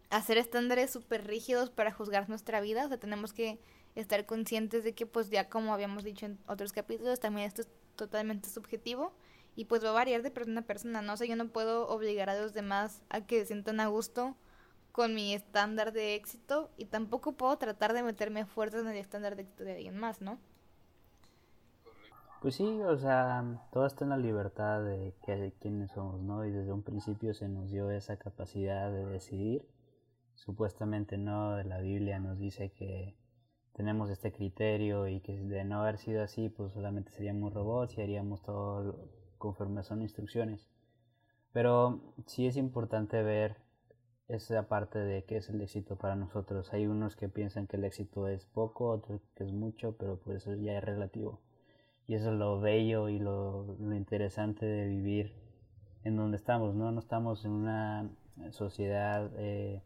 hacer 0.10 0.38
estándares 0.38 0.92
súper 0.92 1.26
rígidos 1.26 1.70
para 1.70 1.92
juzgar 1.94 2.28
nuestra 2.28 2.60
vida, 2.60 2.86
o 2.86 2.88
sea, 2.90 3.00
tenemos 3.00 3.32
que 3.32 3.60
estar 3.96 4.26
conscientes 4.26 4.84
de 4.84 4.94
que 4.94 5.06
pues 5.06 5.30
ya 5.30 5.50
como 5.50 5.74
habíamos 5.74 6.04
dicho 6.04 6.26
en 6.26 6.40
otros 6.46 6.74
capítulos, 6.74 7.22
también 7.22 7.48
esto 7.48 7.62
es 7.62 7.70
totalmente 7.98 8.50
subjetivo 8.50 9.12
y 9.58 9.66
pues 9.66 9.84
va 9.84 9.90
a 9.90 9.94
variar 9.94 10.22
de 10.22 10.32
persona 10.32 10.62
a 10.62 10.66
persona, 10.66 11.02
¿no? 11.02 11.14
O 11.14 11.18
sea, 11.18 11.28
yo 11.28 11.36
no 11.36 11.50
puedo 11.50 11.90
obligar 11.90 12.30
a 12.30 12.40
los 12.40 12.54
demás 12.54 13.02
a 13.10 13.22
que 13.22 13.40
se 13.40 13.48
sientan 13.48 13.82
a 13.82 13.88
gusto 13.88 14.36
con 14.94 15.14
mi 15.14 15.34
estándar 15.34 15.92
de 15.92 16.16
éxito 16.16 16.70
y 16.78 16.86
tampoco 16.86 17.34
puedo 17.34 17.58
tratar 17.58 17.94
de 17.94 18.04
meterme 18.04 18.46
fuerzas 18.46 18.82
en 18.82 18.88
el 18.88 18.98
estándar 18.98 19.36
de 19.36 19.42
éxito 19.42 19.64
de 19.64 19.74
alguien 19.74 19.98
más, 19.98 20.22
¿no? 20.22 20.38
Pues 22.42 22.56
sí, 22.56 22.82
o 22.82 22.98
sea, 22.98 23.44
todo 23.72 23.88
está 23.88 24.06
en 24.06 24.12
la 24.12 24.18
libertad 24.18 24.84
de, 24.84 25.16
que, 25.26 25.36
de 25.36 25.52
quiénes 25.54 25.92
somos, 25.92 26.22
¿no? 26.22 26.46
Y 26.46 26.52
desde 26.52 26.72
un 26.72 26.84
principio 26.84 27.34
se 27.34 27.48
nos 27.50 27.72
dio 27.72 27.90
esa 27.90 28.18
capacidad 28.18 28.92
de 28.92 29.06
decidir. 29.06 29.68
Supuestamente, 30.36 31.18
¿no? 31.18 31.62
La 31.64 31.80
Biblia 31.80 32.20
nos 32.20 32.38
dice 32.38 32.70
que 32.70 33.16
tenemos 33.78 34.10
este 34.10 34.32
criterio 34.32 35.08
y 35.08 35.20
que 35.20 35.40
de 35.40 35.64
no 35.64 35.82
haber 35.82 36.00
sido 36.00 36.24
así, 36.24 36.50
pues 36.50 36.74
solamente 36.74 37.12
seríamos 37.12 37.54
robots 37.54 37.96
y 37.98 38.02
haríamos 38.02 38.42
todo 38.42 39.08
conforme 39.38 39.84
son 39.84 40.02
instrucciones. 40.02 40.68
Pero 41.54 42.02
sí 42.26 42.48
es 42.48 42.58
importante 42.58 43.22
ver 43.22 43.58
esa 44.28 44.68
parte 44.68 44.98
de 44.98 45.24
qué 45.26 45.38
es 45.38 45.50
el 45.50 45.62
éxito 45.62 45.96
para 45.96 46.16
nosotros. 46.16 46.74
Hay 46.74 46.88
unos 46.88 47.16
que 47.16 47.30
piensan 47.30 47.68
que 47.68 47.78
el 47.78 47.86
éxito 47.86 48.28
es 48.28 48.46
poco, 48.46 48.90
otros 48.90 49.22
que 49.36 49.44
es 49.44 49.54
mucho, 49.54 49.96
pero 49.96 50.18
pues 50.18 50.38
eso 50.42 50.56
ya 50.56 50.76
es 50.80 50.84
relativo. 50.84 51.40
Y 52.08 52.16
eso 52.16 52.32
es 52.32 52.38
lo 52.38 52.60
bello 52.60 53.10
y 53.10 53.20
lo, 53.20 53.78
lo 53.80 53.96
interesante 53.96 54.66
de 54.66 54.88
vivir 54.88 55.34
en 56.04 56.16
donde 56.18 56.38
estamos, 56.38 56.74
¿no? 56.74 56.92
No 56.92 57.00
estamos 57.00 57.46
en 57.46 57.52
una 57.52 58.10
sociedad 58.52 59.30
eh, 59.38 59.84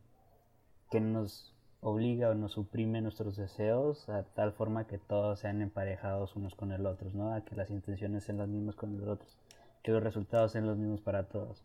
que 0.89 1.01
nos 1.01 1.53
obliga 1.81 2.29
o 2.29 2.35
nos 2.35 2.53
suprime 2.53 3.01
nuestros 3.01 3.35
deseos 3.35 4.07
a 4.07 4.23
tal 4.23 4.53
forma 4.53 4.85
que 4.85 4.99
todos 4.99 5.39
sean 5.39 5.61
emparejados 5.61 6.35
unos 6.35 6.55
con 6.55 6.71
el 6.71 6.85
otro, 6.85 7.09
¿no? 7.13 7.33
A 7.33 7.41
que 7.41 7.55
las 7.55 7.71
intenciones 7.71 8.23
sean 8.23 8.37
las 8.37 8.47
mismas 8.47 8.75
con 8.75 8.97
los 8.97 9.07
otros, 9.07 9.37
que 9.83 9.91
los 9.91 10.03
resultados 10.03 10.51
sean 10.51 10.67
los 10.67 10.77
mismos 10.77 11.01
para 11.01 11.23
todos. 11.23 11.63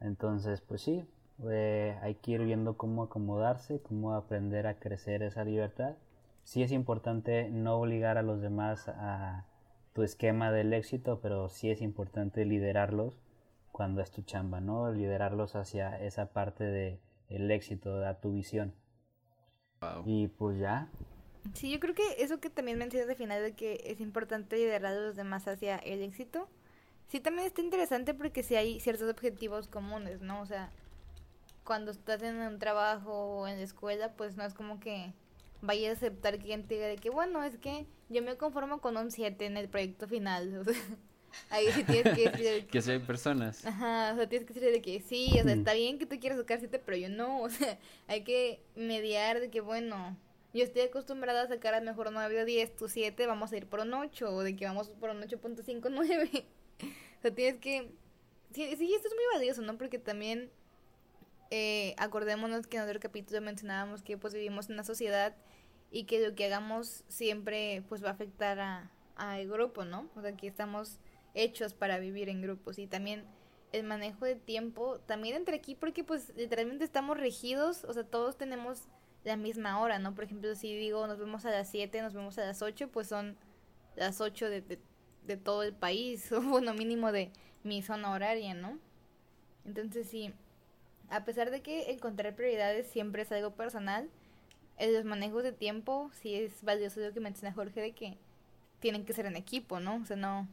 Entonces, 0.00 0.60
pues 0.60 0.82
sí, 0.82 1.04
eh, 1.50 1.98
hay 2.02 2.14
que 2.14 2.32
ir 2.32 2.44
viendo 2.44 2.76
cómo 2.76 3.02
acomodarse, 3.02 3.80
cómo 3.80 4.14
aprender 4.14 4.66
a 4.66 4.78
crecer 4.78 5.22
esa 5.22 5.44
libertad. 5.44 5.96
Sí 6.44 6.62
es 6.62 6.70
importante 6.70 7.50
no 7.50 7.76
obligar 7.78 8.18
a 8.18 8.22
los 8.22 8.40
demás 8.40 8.88
a 8.88 9.44
tu 9.92 10.02
esquema 10.02 10.52
del 10.52 10.72
éxito, 10.72 11.20
pero 11.20 11.48
sí 11.48 11.70
es 11.70 11.82
importante 11.82 12.44
liderarlos 12.44 13.18
cuando 13.72 14.02
es 14.02 14.10
tu 14.12 14.22
chamba, 14.22 14.60
¿no? 14.60 14.92
Liderarlos 14.92 15.56
hacia 15.56 15.98
esa 16.00 16.26
parte 16.26 16.64
de 16.64 17.00
el 17.28 17.50
éxito, 17.50 18.04
a 18.06 18.14
tu 18.20 18.32
visión. 18.32 18.72
Y 20.04 20.28
pues 20.28 20.58
ya. 20.58 20.88
Sí, 21.54 21.70
yo 21.70 21.80
creo 21.80 21.94
que 21.94 22.02
eso 22.18 22.40
que 22.40 22.50
también 22.50 22.78
mencionas 22.78 23.08
al 23.08 23.16
final 23.16 23.42
de 23.42 23.52
que 23.52 23.80
es 23.84 24.00
importante 24.00 24.56
liderar 24.56 24.92
a 24.92 25.00
los 25.00 25.16
demás 25.16 25.46
hacia 25.46 25.76
el 25.76 26.02
éxito, 26.02 26.48
sí 27.08 27.20
también 27.20 27.46
está 27.46 27.60
interesante 27.60 28.14
porque 28.14 28.42
sí 28.42 28.56
hay 28.56 28.80
ciertos 28.80 29.08
objetivos 29.08 29.68
comunes, 29.68 30.20
¿no? 30.20 30.40
O 30.40 30.46
sea, 30.46 30.70
cuando 31.64 31.90
estás 31.90 32.22
en 32.22 32.36
un 32.36 32.58
trabajo 32.58 33.12
o 33.12 33.48
en 33.48 33.58
la 33.58 33.64
escuela, 33.64 34.12
pues 34.12 34.36
no 34.36 34.44
es 34.44 34.54
como 34.54 34.80
que 34.80 35.12
vaya 35.62 35.90
a 35.90 35.92
aceptar 35.92 36.34
que 36.34 36.38
alguien 36.38 36.66
te 36.66 36.74
diga 36.74 36.86
de 36.86 36.96
que, 36.96 37.10
bueno, 37.10 37.42
es 37.42 37.56
que 37.58 37.86
yo 38.08 38.22
me 38.22 38.36
conformo 38.36 38.80
con 38.80 38.96
un 38.96 39.10
7 39.10 39.46
en 39.46 39.56
el 39.56 39.68
proyecto 39.68 40.08
final. 40.08 40.64
ahí 41.50 41.70
sí 41.72 41.84
tienes 41.84 42.14
que 42.14 42.30
decir 42.30 42.66
que 42.70 42.82
si 42.82 42.90
hay 42.90 42.98
personas. 42.98 43.64
Ajá, 43.64 44.12
o 44.12 44.16
sea, 44.16 44.28
tienes 44.28 44.46
que 44.46 44.54
decir 44.54 44.72
de 44.72 44.82
que 44.82 45.00
sí, 45.00 45.30
o 45.38 45.42
sea, 45.42 45.52
está 45.52 45.74
bien 45.74 45.98
que 45.98 46.06
tú 46.06 46.18
quieras 46.18 46.38
sacar 46.38 46.58
siete, 46.58 46.78
pero 46.78 46.96
yo 46.96 47.08
no, 47.08 47.40
o 47.42 47.50
sea, 47.50 47.78
hay 48.06 48.22
que 48.24 48.60
mediar 48.74 49.40
de 49.40 49.50
que, 49.50 49.60
bueno, 49.60 50.16
yo 50.52 50.64
estoy 50.64 50.82
acostumbrada 50.82 51.42
a 51.42 51.48
sacar 51.48 51.74
a 51.74 51.80
mejor 51.80 52.10
9 52.12 52.42
o 52.42 52.44
10, 52.44 52.76
tú 52.76 52.88
7, 52.88 53.26
vamos 53.26 53.52
a 53.52 53.56
ir 53.56 53.66
por 53.66 53.80
un 53.80 53.92
8, 53.92 54.34
o 54.34 54.42
de 54.42 54.56
que 54.56 54.64
vamos 54.64 54.88
por 54.88 55.10
un 55.10 55.22
8.59. 55.22 56.44
o 57.18 57.22
sea, 57.22 57.34
tienes 57.34 57.58
que... 57.58 57.90
Sí, 58.52 58.74
sí, 58.76 58.94
esto 58.94 59.08
es 59.08 59.14
muy 59.14 59.24
valioso, 59.34 59.60
¿no? 59.60 59.76
Porque 59.76 59.98
también 59.98 60.50
eh, 61.50 61.94
acordémonos 61.98 62.66
que 62.66 62.78
en 62.78 62.84
otro 62.84 62.98
capítulo 63.00 63.40
mencionábamos 63.40 64.02
que 64.02 64.16
pues 64.16 64.34
vivimos 64.34 64.68
en 64.68 64.74
una 64.74 64.84
sociedad 64.84 65.36
y 65.90 66.04
que 66.04 66.26
lo 66.26 66.34
que 66.34 66.46
hagamos 66.46 67.04
siempre 67.08 67.84
pues 67.88 68.02
va 68.02 68.08
a 68.08 68.12
afectar 68.12 68.58
a, 68.58 68.90
al 69.14 69.46
grupo, 69.46 69.84
¿no? 69.84 70.08
O 70.16 70.22
sea, 70.22 70.36
que 70.36 70.46
estamos 70.46 70.98
hechos 71.36 71.74
para 71.74 71.98
vivir 71.98 72.28
en 72.28 72.42
grupos 72.42 72.78
y 72.78 72.86
también 72.86 73.24
el 73.72 73.84
manejo 73.84 74.24
de 74.24 74.36
tiempo 74.36 74.98
también 75.00 75.36
entre 75.36 75.56
aquí 75.56 75.74
porque 75.74 76.02
pues 76.02 76.32
literalmente 76.36 76.84
estamos 76.84 77.16
regidos, 77.16 77.84
o 77.84 77.92
sea, 77.92 78.04
todos 78.04 78.36
tenemos 78.36 78.88
la 79.24 79.36
misma 79.36 79.80
hora, 79.80 79.98
¿no? 79.98 80.14
Por 80.14 80.24
ejemplo, 80.24 80.54
si 80.54 80.76
digo 80.76 81.06
nos 81.06 81.18
vemos 81.18 81.44
a 81.44 81.50
las 81.50 81.70
7, 81.70 82.00
nos 82.02 82.14
vemos 82.14 82.38
a 82.38 82.44
las 82.44 82.62
8, 82.62 82.88
pues 82.88 83.08
son 83.08 83.36
las 83.94 84.20
8 84.20 84.48
de, 84.48 84.60
de, 84.62 84.78
de 85.26 85.36
todo 85.36 85.62
el 85.62 85.74
país, 85.74 86.32
o 86.32 86.40
bueno, 86.40 86.74
mínimo 86.74 87.12
de 87.12 87.30
mi 87.62 87.82
zona 87.82 88.12
horaria, 88.12 88.54
¿no? 88.54 88.78
Entonces 89.64 90.08
sí, 90.08 90.32
a 91.10 91.24
pesar 91.24 91.50
de 91.50 91.60
que 91.60 91.90
encontrar 91.90 92.34
prioridades 92.34 92.86
siempre 92.86 93.22
es 93.22 93.32
algo 93.32 93.54
personal, 93.54 94.08
en 94.78 94.94
los 94.94 95.04
manejos 95.04 95.42
de 95.42 95.52
tiempo 95.52 96.10
sí 96.14 96.34
es 96.34 96.62
valioso 96.62 97.00
lo 97.00 97.12
que 97.12 97.20
menciona 97.20 97.54
Jorge 97.54 97.80
de 97.80 97.92
que 97.92 98.18
tienen 98.80 99.04
que 99.04 99.12
ser 99.12 99.26
en 99.26 99.36
equipo, 99.36 99.80
¿no? 99.80 99.96
O 99.96 100.04
sea, 100.04 100.16
no, 100.16 100.46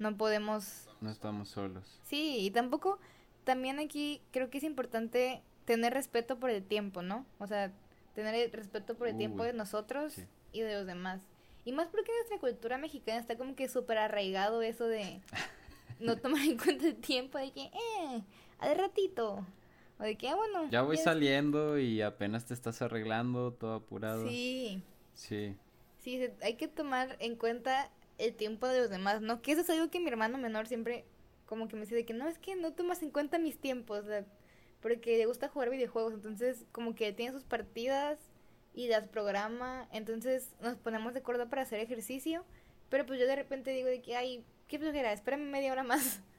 no 0.00 0.16
podemos... 0.16 0.88
No 1.00 1.10
estamos 1.10 1.50
solos. 1.50 2.00
Sí, 2.02 2.38
y 2.40 2.50
tampoco, 2.50 2.98
también 3.44 3.78
aquí 3.78 4.20
creo 4.32 4.50
que 4.50 4.58
es 4.58 4.64
importante 4.64 5.42
tener 5.64 5.94
respeto 5.94 6.38
por 6.38 6.50
el 6.50 6.64
tiempo, 6.64 7.02
¿no? 7.02 7.24
O 7.38 7.46
sea, 7.46 7.70
tener 8.14 8.34
el 8.34 8.50
respeto 8.50 8.96
por 8.96 9.06
el 9.06 9.16
tiempo 9.16 9.44
de 9.44 9.52
nosotros 9.52 10.14
sí. 10.14 10.24
y 10.52 10.62
de 10.62 10.74
los 10.74 10.86
demás. 10.86 11.20
Y 11.64 11.72
más 11.72 11.88
porque 11.88 12.10
en 12.10 12.16
nuestra 12.18 12.38
cultura 12.38 12.78
mexicana 12.78 13.20
está 13.20 13.36
como 13.36 13.54
que 13.54 13.68
súper 13.68 13.98
arraigado 13.98 14.62
eso 14.62 14.86
de 14.86 15.20
no 16.00 16.16
tomar 16.16 16.42
en 16.42 16.56
cuenta 16.58 16.86
el 16.86 16.96
tiempo, 16.96 17.38
de 17.38 17.52
que, 17.52 17.62
eh, 17.64 18.22
al 18.58 18.76
ratito. 18.76 19.46
O 19.98 20.02
de 20.02 20.16
que, 20.16 20.30
ah, 20.30 20.34
bueno. 20.34 20.68
Ya 20.70 20.80
voy 20.80 20.96
saliendo 20.96 21.78
y 21.78 22.00
apenas 22.00 22.46
te 22.46 22.54
estás 22.54 22.80
arreglando, 22.80 23.52
todo 23.52 23.74
apurado. 23.74 24.26
Sí, 24.26 24.82
Sí. 25.14 25.54
sí, 25.98 26.28
hay 26.42 26.54
que 26.54 26.68
tomar 26.68 27.16
en 27.20 27.36
cuenta 27.36 27.90
el 28.20 28.34
tiempo 28.34 28.68
de 28.68 28.80
los 28.80 28.90
demás, 28.90 29.20
¿no? 29.22 29.40
Que 29.42 29.52
eso 29.52 29.62
es 29.62 29.70
algo 29.70 29.90
que 29.90 29.98
mi 29.98 30.08
hermano 30.08 30.38
menor 30.38 30.66
siempre 30.66 31.04
como 31.46 31.66
que 31.66 31.74
me 31.74 31.82
dice 31.82 31.96
de 31.96 32.04
que 32.04 32.14
no, 32.14 32.28
es 32.28 32.38
que 32.38 32.54
no 32.54 32.72
tomas 32.74 33.02
en 33.02 33.10
cuenta 33.10 33.38
mis 33.38 33.58
tiempos, 33.58 34.04
sea, 34.04 34.24
porque 34.80 35.18
le 35.18 35.26
gusta 35.26 35.48
jugar 35.48 35.70
videojuegos, 35.70 36.14
entonces 36.14 36.64
como 36.70 36.94
que 36.94 37.12
tiene 37.12 37.32
sus 37.32 37.42
partidas 37.42 38.18
y 38.72 38.86
las 38.86 39.08
programa, 39.08 39.88
entonces 39.90 40.54
nos 40.60 40.76
ponemos 40.76 41.12
de 41.12 41.20
acuerdo 41.20 41.48
para 41.48 41.62
hacer 41.62 41.80
ejercicio, 41.80 42.44
pero 42.88 43.04
pues 43.04 43.18
yo 43.18 43.26
de 43.26 43.34
repente 43.34 43.72
digo 43.72 43.88
de 43.88 44.00
que, 44.00 44.14
ay, 44.14 44.44
qué 44.68 44.78
flojera, 44.78 45.12
espérame 45.12 45.50
media 45.50 45.72
hora 45.72 45.82
más. 45.82 46.20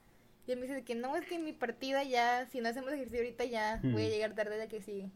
Y 0.47 0.53
él 0.53 0.57
me 0.57 0.63
dice 0.63 0.73
de 0.73 0.83
que 0.83 0.95
no, 0.95 1.15
es 1.15 1.23
que 1.27 1.35
en 1.35 1.43
mi 1.43 1.53
partida 1.53 2.03
ya, 2.03 2.47
si 2.47 2.61
no 2.61 2.69
hacemos 2.69 2.91
ejercicio 2.91 3.19
ahorita 3.19 3.45
ya 3.45 3.79
voy 3.83 4.05
a 4.05 4.09
llegar 4.09 4.33
tarde 4.33 4.55
a 4.55 4.57
la 4.57 4.67
que 4.67 4.81
sigue. 4.81 5.11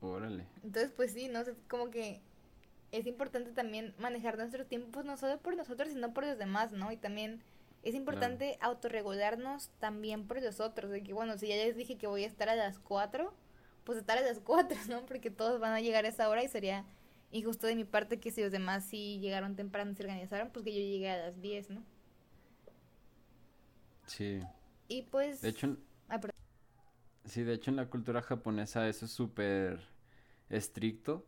Órale. 0.00 0.46
Entonces, 0.64 0.90
pues 0.96 1.12
sí, 1.12 1.28
¿no? 1.28 1.44
Sea, 1.44 1.54
como 1.68 1.88
que 1.88 2.20
es 2.92 3.06
importante 3.06 3.52
también 3.52 3.94
manejar 3.98 4.36
nuestros 4.36 4.66
tiempos 4.66 5.04
no 5.04 5.16
solo 5.16 5.38
por 5.38 5.56
nosotros, 5.56 5.90
sino 5.90 6.12
por 6.14 6.24
los 6.26 6.38
demás, 6.38 6.72
¿no? 6.72 6.90
Y 6.92 6.96
también 6.96 7.42
es 7.82 7.94
importante 7.94 8.58
autorregularnos 8.60 9.70
también 9.78 10.26
por 10.26 10.42
los 10.42 10.60
otros. 10.60 10.90
De 10.90 11.02
que, 11.02 11.12
bueno, 11.12 11.38
si 11.38 11.48
ya 11.48 11.56
les 11.56 11.76
dije 11.76 11.96
que 11.96 12.06
voy 12.06 12.24
a 12.24 12.26
estar 12.26 12.48
a 12.48 12.56
las 12.56 12.78
4, 12.78 13.32
pues 13.84 13.98
estar 13.98 14.18
a 14.18 14.22
las 14.22 14.40
4, 14.40 14.78
¿no? 14.88 15.06
Porque 15.06 15.30
todos 15.30 15.60
van 15.60 15.72
a 15.72 15.80
llegar 15.80 16.04
a 16.04 16.08
esa 16.08 16.28
hora 16.28 16.42
y 16.42 16.48
sería 16.48 16.84
injusto 17.30 17.66
de 17.66 17.76
mi 17.76 17.84
parte 17.84 18.20
que 18.20 18.30
si 18.30 18.42
los 18.42 18.52
demás 18.52 18.84
sí 18.84 19.18
llegaron 19.20 19.54
temprano 19.54 19.90
y 19.90 19.94
se 19.94 20.02
organizaron, 20.02 20.50
pues 20.50 20.64
que 20.64 20.72
yo 20.72 20.80
llegué 20.80 21.10
a 21.10 21.18
las 21.18 21.40
10, 21.40 21.70
¿no? 21.70 21.82
Sí. 24.06 24.40
Y 24.88 25.02
pues... 25.02 25.42
De 25.42 25.50
hecho, 25.50 25.76
Ah, 26.08 26.20
sí, 27.26 27.42
de 27.42 27.52
hecho 27.52 27.70
en 27.70 27.76
la 27.76 27.90
cultura 27.90 28.22
japonesa 28.22 28.88
eso 28.88 29.04
es 29.04 29.12
súper 29.12 29.78
estricto. 30.48 31.26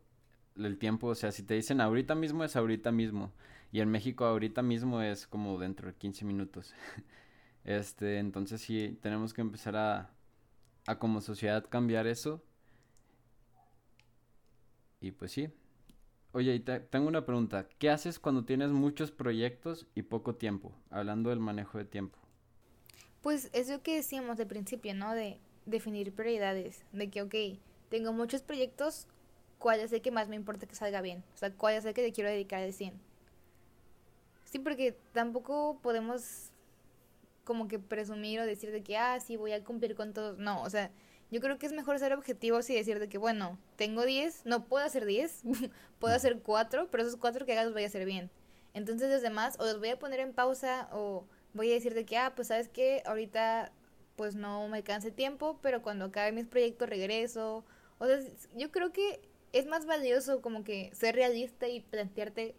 El 0.57 0.79
tiempo, 0.79 1.09
o 1.09 1.15
sea, 1.15 1.33
si 1.33 1.43
te 1.43 1.55
dicen 1.55 1.81
ahorita 1.81 2.15
mismo 2.15 2.45
es 2.45 2.57
ahorita 2.57 2.93
mismo. 2.93 3.33
Y 3.73 3.81
en 3.81 3.91
México 3.91 4.25
ahorita 4.25 4.63
mismo 4.63 5.01
es 5.03 5.27
como 5.27 5.59
dentro 5.59 5.89
de 5.89 5.95
15 5.95 6.25
minutos. 6.25 6.75
Este, 7.65 8.19
entonces 8.19 8.61
sí, 8.63 8.99
tenemos 9.03 9.35
que 9.35 9.43
empezar 9.43 9.77
a, 9.77 10.11
a 10.87 10.99
como 10.99 11.21
sociedad 11.21 11.67
cambiar 11.69 12.07
eso. 12.07 12.43
Y 15.01 15.11
pues 15.13 15.33
sí. 15.33 15.49
Oye, 16.33 16.55
y 16.55 16.61
te- 16.61 16.81
tengo 16.81 17.09
una 17.09 17.27
pregunta. 17.27 17.69
¿Qué 17.79 17.91
haces 17.91 18.19
cuando 18.21 18.45
tienes 18.45 18.71
muchos 18.73 19.11
proyectos 19.13 19.87
y 19.95 20.03
poco 20.03 20.37
tiempo? 20.37 20.75
Hablando 20.91 21.31
del 21.31 21.41
manejo 21.41 21.79
de 21.79 21.85
tiempo. 21.87 22.19
Pues 23.23 23.51
es 23.53 23.69
lo 23.69 23.83
que 23.83 23.97
decíamos 23.97 24.41
al 24.41 24.47
principio, 24.47 24.95
¿no? 24.95 25.15
De 25.15 25.39
definir 25.67 26.13
prioridades. 26.13 26.85
De 26.93 27.11
que, 27.11 27.23
ok, 27.23 27.35
tengo 27.89 28.13
muchos 28.13 28.43
proyectos, 28.43 29.07
¿cuál 29.61 29.79
es 29.79 29.93
el 29.93 30.03
que 30.03 30.11
más 30.11 30.29
me 30.29 30.35
importa 30.35 30.67
que 30.67 30.75
salga 30.75 31.01
bien? 31.03 31.23
O 31.35 31.37
sea, 31.37 31.53
¿cuál 31.53 31.75
es 31.75 31.85
el 31.85 31.95
que 31.95 32.03
le 32.03 32.13
quiero 32.13 32.29
dedicar 32.29 32.61
al 32.63 32.73
100? 32.73 33.01
Sí, 34.47 34.59
porque 34.59 34.99
tampoco 35.13 35.79
podemos 35.81 36.51
como 37.45 37.69
que 37.69 37.79
presumir 37.79 38.41
o 38.41 38.47
decir 38.47 38.73
de 38.73 38.83
que, 38.83 38.97
ah, 38.97 39.21
sí, 39.21 39.37
voy 39.37 39.53
a 39.53 39.63
cumplir 39.63 39.95
con 39.95 40.13
todos. 40.13 40.39
No, 40.39 40.63
o 40.63 40.71
sea, 40.71 40.91
yo 41.31 41.41
creo 41.41 41.59
que 41.59 41.67
es 41.67 41.73
mejor 41.73 41.99
ser 42.01 42.13
objetivos 42.13 42.69
y 42.71 42.75
decir 42.75 42.99
de 42.99 43.09
que, 43.09 43.19
bueno, 43.19 43.59
tengo 43.77 44.05
10, 44.05 44.47
no 44.47 44.65
puedo 44.65 44.85
hacer 44.85 45.05
10, 45.05 45.43
puedo 46.01 46.15
hacer 46.15 46.41
4, 46.43 46.91
pero 46.91 47.05
esos 47.05 47.17
4 47.17 47.47
que 47.47 47.53
haga 47.53 47.65
los 47.65 47.73
voy 47.73 47.85
a 47.85 47.87
hacer 47.87 48.05
bien. 48.05 48.31
Entonces 48.75 49.11
los 49.11 49.23
demás 49.23 49.57
o 49.61 49.65
los 49.65 49.79
voy 49.79 49.91
a 49.91 49.99
poner 49.99 50.21
en 50.21 50.33
pausa 50.33 50.89
o 50.93 51.27
voy 51.53 51.71
a 51.71 51.75
decir 51.75 51.95
de 51.95 52.05
que, 52.05 52.17
ah, 52.17 52.33
pues 52.35 52.49
sabes 52.49 52.69
que 52.69 53.03
ahorita 53.05 53.73
pues 54.17 54.35
no 54.35 54.69
me 54.69 54.79
alcance 54.79 55.11
tiempo, 55.11 55.59
pero 55.63 55.83
cuando 55.83 56.07
acabe 56.07 56.33
mis 56.33 56.47
proyectos 56.47 56.89
regreso. 56.89 57.65
O 57.99 58.07
sea, 58.07 58.19
yo 58.55 58.71
creo 58.71 58.93
que 58.93 59.21
es 59.53 59.67
más 59.67 59.87
valioso 59.87 60.41
como 60.43 60.65
que 60.65 60.91
ser 60.95 61.15
realista 61.15 61.69
y 61.69 61.81
plantearte 61.81 62.55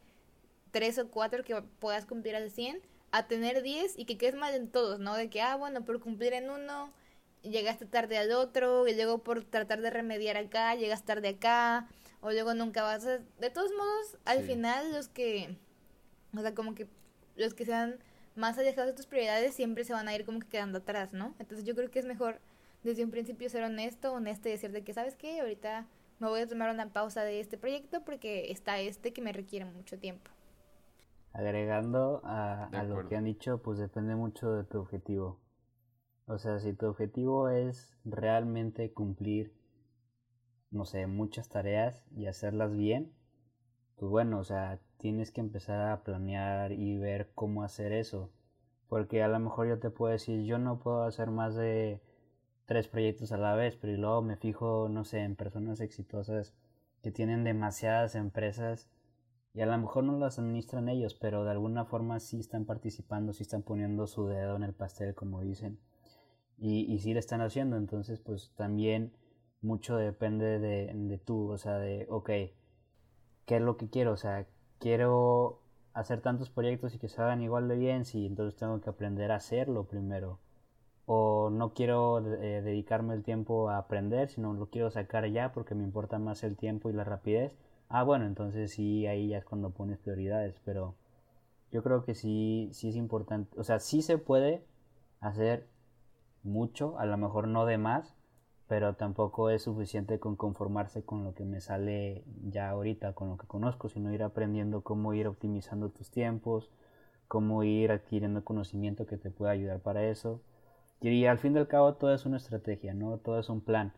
tres 0.71 0.97
o 0.99 1.09
cuatro 1.09 1.43
que 1.43 1.61
puedas 1.79 2.05
cumplir 2.05 2.35
al 2.35 2.51
100 2.51 2.81
a 3.11 3.27
tener 3.27 3.61
10 3.61 3.97
y 3.99 4.05
que 4.05 4.17
quedes 4.17 4.35
mal 4.35 4.53
en 4.53 4.69
todos, 4.69 4.99
¿no? 4.99 5.15
De 5.15 5.29
que, 5.29 5.41
ah, 5.41 5.55
bueno, 5.57 5.83
por 5.83 5.99
cumplir 5.99 6.31
en 6.33 6.49
uno, 6.49 6.93
llegaste 7.43 7.85
tarde 7.85 8.17
al 8.17 8.31
otro, 8.31 8.87
y 8.87 8.95
luego 8.95 9.17
por 9.17 9.43
tratar 9.43 9.81
de 9.81 9.89
remediar 9.89 10.37
acá, 10.37 10.75
llegas 10.75 11.03
tarde 11.03 11.27
acá, 11.29 11.89
o 12.21 12.31
luego 12.31 12.53
nunca 12.53 12.83
vas 12.83 13.05
a... 13.05 13.17
De 13.39 13.49
todos 13.49 13.71
modos, 13.71 14.17
al 14.23 14.39
Sí. 14.41 14.47
final 14.47 14.93
los 14.93 15.09
que, 15.09 15.57
o 16.37 16.41
sea, 16.41 16.55
como 16.55 16.73
que 16.73 16.87
los 17.35 17.53
que 17.53 17.65
sean 17.65 17.99
más 18.35 18.57
alejados 18.57 18.91
de 18.91 18.95
tus 18.95 19.07
prioridades 19.07 19.55
siempre 19.55 19.83
se 19.83 19.91
van 19.91 20.07
a 20.07 20.15
ir 20.15 20.23
como 20.25 20.39
que 20.39 20.47
quedando 20.47 20.77
atrás, 20.77 21.11
¿no? 21.11 21.35
Entonces 21.39 21.65
yo 21.65 21.75
creo 21.75 21.91
que 21.91 21.99
es 21.99 22.05
mejor 22.05 22.39
desde 22.83 23.03
un 23.03 23.11
principio 23.11 23.49
ser 23.49 23.63
honesto, 23.63 24.13
honesto 24.13 24.47
y 24.47 24.51
decir 24.53 24.71
de 24.71 24.83
que, 24.83 24.93
¿sabes 24.93 25.15
qué? 25.15 25.41
Ahorita 25.41 25.85
me 26.21 26.29
voy 26.29 26.41
a 26.41 26.47
tomar 26.47 26.71
una 26.71 26.93
pausa 26.93 27.23
de 27.23 27.39
este 27.39 27.57
proyecto 27.57 28.05
porque 28.05 28.51
está 28.51 28.79
este 28.79 29.11
que 29.11 29.23
me 29.23 29.33
requiere 29.33 29.65
mucho 29.65 29.97
tiempo. 29.97 30.29
Agregando 31.33 32.21
a, 32.23 32.65
a 32.65 32.83
lo 32.83 33.07
que 33.07 33.15
han 33.15 33.25
dicho, 33.25 33.61
pues 33.63 33.79
depende 33.79 34.15
mucho 34.15 34.51
de 34.53 34.63
tu 34.63 34.79
objetivo. 34.79 35.39
O 36.27 36.37
sea, 36.37 36.59
si 36.59 36.73
tu 36.73 36.85
objetivo 36.85 37.49
es 37.49 37.97
realmente 38.05 38.93
cumplir, 38.93 39.51
no 40.69 40.85
sé, 40.85 41.07
muchas 41.07 41.49
tareas 41.49 42.05
y 42.11 42.27
hacerlas 42.27 42.71
bien, 42.71 43.11
pues 43.95 44.11
bueno, 44.11 44.39
o 44.39 44.43
sea, 44.43 44.79
tienes 44.97 45.31
que 45.31 45.41
empezar 45.41 45.89
a 45.89 46.03
planear 46.03 46.71
y 46.71 46.99
ver 46.99 47.31
cómo 47.33 47.63
hacer 47.63 47.93
eso. 47.93 48.31
Porque 48.87 49.23
a 49.23 49.27
lo 49.27 49.39
mejor 49.39 49.67
yo 49.67 49.79
te 49.79 49.89
puedo 49.89 50.11
decir, 50.11 50.43
yo 50.43 50.59
no 50.59 50.77
puedo 50.77 51.03
hacer 51.03 51.31
más 51.31 51.55
de 51.55 51.99
tres 52.71 52.87
proyectos 52.87 53.33
a 53.33 53.37
la 53.37 53.53
vez, 53.53 53.75
pero 53.75 53.91
y 53.91 53.97
luego 53.97 54.21
me 54.21 54.37
fijo, 54.37 54.87
no 54.87 55.03
sé, 55.03 55.19
en 55.19 55.35
personas 55.35 55.81
exitosas 55.81 56.53
que 57.03 57.11
tienen 57.11 57.43
demasiadas 57.43 58.15
empresas 58.15 58.87
y 59.53 59.59
a 59.59 59.65
lo 59.65 59.77
mejor 59.77 60.05
no 60.05 60.17
las 60.17 60.39
administran 60.39 60.87
ellos, 60.87 61.13
pero 61.13 61.43
de 61.43 61.51
alguna 61.51 61.83
forma 61.83 62.21
sí 62.21 62.39
están 62.39 62.63
participando, 62.63 63.33
sí 63.33 63.43
están 63.43 63.61
poniendo 63.61 64.07
su 64.07 64.25
dedo 64.25 64.55
en 64.55 64.63
el 64.63 64.71
pastel, 64.73 65.13
como 65.15 65.41
dicen. 65.41 65.79
Y, 66.57 66.97
sí 66.99 67.13
lo 67.13 67.19
están 67.19 67.41
haciendo, 67.41 67.75
entonces 67.75 68.21
pues 68.21 68.53
también 68.55 69.11
mucho 69.61 69.97
depende 69.97 70.57
de, 70.59 70.93
de 70.93 71.17
tú, 71.17 71.49
o 71.51 71.57
sea, 71.57 71.77
de, 71.77 72.07
ok, 72.09 72.29
¿qué 73.45 73.55
es 73.57 73.61
lo 73.61 73.75
que 73.75 73.89
quiero? 73.89 74.13
O 74.13 74.17
sea, 74.17 74.47
quiero 74.79 75.59
hacer 75.93 76.21
tantos 76.21 76.49
proyectos 76.49 76.95
y 76.95 76.99
que 76.99 77.09
se 77.09 77.21
hagan 77.21 77.41
igual 77.41 77.67
de 77.67 77.75
bien, 77.75 78.05
sí, 78.05 78.25
entonces 78.25 78.57
tengo 78.57 78.79
que 78.79 78.89
aprender 78.89 79.33
a 79.33 79.35
hacerlo 79.35 79.83
primero. 79.89 80.39
O 81.05 81.49
no 81.51 81.73
quiero 81.73 82.19
eh, 82.19 82.61
dedicarme 82.61 83.13
el 83.15 83.23
tiempo 83.23 83.69
a 83.69 83.77
aprender, 83.77 84.29
sino 84.29 84.53
lo 84.53 84.67
quiero 84.69 84.89
sacar 84.91 85.27
ya 85.29 85.51
porque 85.53 85.75
me 85.75 85.83
importa 85.83 86.19
más 86.19 86.43
el 86.43 86.55
tiempo 86.57 86.89
y 86.89 86.93
la 86.93 87.03
rapidez. 87.03 87.53
Ah, 87.89 88.03
bueno, 88.03 88.25
entonces 88.25 88.71
sí, 88.71 89.05
ahí 89.07 89.29
ya 89.29 89.37
es 89.39 89.45
cuando 89.45 89.71
pones 89.71 89.97
prioridades, 89.99 90.55
pero 90.65 90.95
Yo 91.71 91.83
creo 91.83 92.03
que 92.05 92.15
sí, 92.15 92.69
sí 92.73 92.89
es 92.89 92.95
importante. 92.95 93.59
O 93.59 93.63
sea, 93.63 93.79
sí 93.79 94.01
se 94.01 94.17
puede 94.17 94.63
hacer 95.21 95.67
mucho, 96.43 96.97
a 96.99 97.05
lo 97.05 97.17
mejor 97.17 97.47
no 97.47 97.65
de 97.65 97.77
más, 97.77 98.15
pero 98.67 98.95
tampoco 98.95 99.49
es 99.49 99.63
suficiente 99.63 100.19
con 100.19 100.35
conformarse 100.35 101.03
con 101.03 101.23
lo 101.23 101.33
que 101.33 101.45
me 101.45 101.61
sale 101.61 102.23
ya 102.49 102.69
ahorita, 102.69 103.13
con 103.13 103.29
lo 103.29 103.37
que 103.37 103.47
conozco, 103.47 103.89
sino 103.89 104.13
ir 104.13 104.23
aprendiendo 104.23 104.81
cómo 104.81 105.13
ir 105.13 105.27
optimizando 105.27 105.89
tus 105.89 106.11
tiempos, 106.11 106.69
cómo 107.27 107.63
ir 107.63 107.91
adquiriendo 107.91 108.43
conocimiento 108.45 109.05
que 109.07 109.17
te 109.17 109.31
pueda 109.31 109.51
ayudar 109.53 109.79
para 109.81 110.05
eso. 110.05 110.41
Y 111.01 111.25
al 111.25 111.39
fin 111.39 111.55
y 111.55 111.59
al 111.59 111.67
cabo 111.67 111.95
todo 111.95 112.13
es 112.13 112.25
una 112.25 112.37
estrategia, 112.37 112.93
¿no? 112.93 113.17
Todo 113.17 113.39
es 113.39 113.49
un 113.49 113.61
plan. 113.61 113.93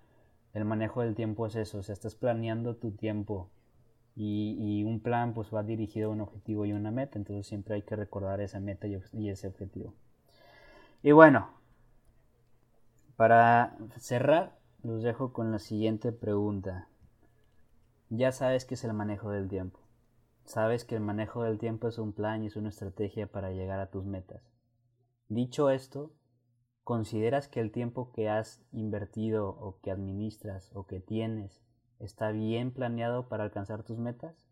El 0.54 0.66
manejo 0.66 1.02
del 1.02 1.16
tiempo 1.16 1.46
es 1.46 1.56
eso, 1.56 1.80
o 1.80 1.82
estás 1.82 2.16
planeando 2.16 2.76
tu 2.76 2.92
tiempo 2.92 3.50
y, 4.16 4.84
un 4.84 5.00
plan 5.00 5.34
pues 5.34 5.54
va 5.54 5.64
dirigido 5.64 6.10
a 6.10 6.14
un 6.14 6.22
objetivo 6.22 6.66
y 6.66 6.74
una 6.74 6.92
meta, 6.92 7.18
entonces 7.18 7.48
siempre 7.48 7.76
hay 7.76 7.82
que 7.82 7.96
recordar 7.96 8.42
esa 8.42 8.60
meta 8.60 8.88
y, 8.88 9.30
ese 9.30 9.48
objetivo. 9.48 9.94
Y 11.02 11.12
bueno, 11.12 11.50
para 13.16 13.76
cerrar, 13.98 14.58
los 14.84 15.02
dejo 15.04 15.34
con 15.34 15.52
la 15.52 15.60
siguiente 15.60 16.12
pregunta. 16.12 16.88
Ya 18.10 18.32
sabes 18.32 18.66
qué 18.66 18.76
es 18.76 18.84
el 18.84 18.94
manejo 18.94 19.32
del 19.32 19.48
tiempo. 19.48 19.80
Sabes 20.46 20.86
que 20.86 20.96
el 20.96 21.02
manejo 21.02 21.44
del 21.44 21.58
tiempo 21.58 21.88
es 21.88 21.98
un 21.98 22.14
plan 22.14 22.44
y 22.44 22.48
es 22.48 22.56
una 22.56 22.70
estrategia 22.70 23.28
para 23.28 23.52
llegar 23.52 23.80
a 23.80 23.90
tus 23.90 24.06
metas. 24.06 24.44
Dicho 25.30 25.70
esto, 25.70 26.12
¿consideras 26.84 27.48
que 27.48 27.60
el 27.60 27.72
tiempo 27.72 28.12
que 28.12 28.30
has 28.30 28.62
invertido 28.72 29.50
o 29.50 29.80
que 29.82 29.92
administras 29.92 30.72
o 30.74 30.86
que 30.86 31.00
tienes 31.00 31.62
está 32.00 32.32
bien 32.32 32.72
planeado 32.72 33.28
para 33.28 33.44
alcanzar 33.44 33.84
tus 33.84 33.98
metas? 33.98 34.48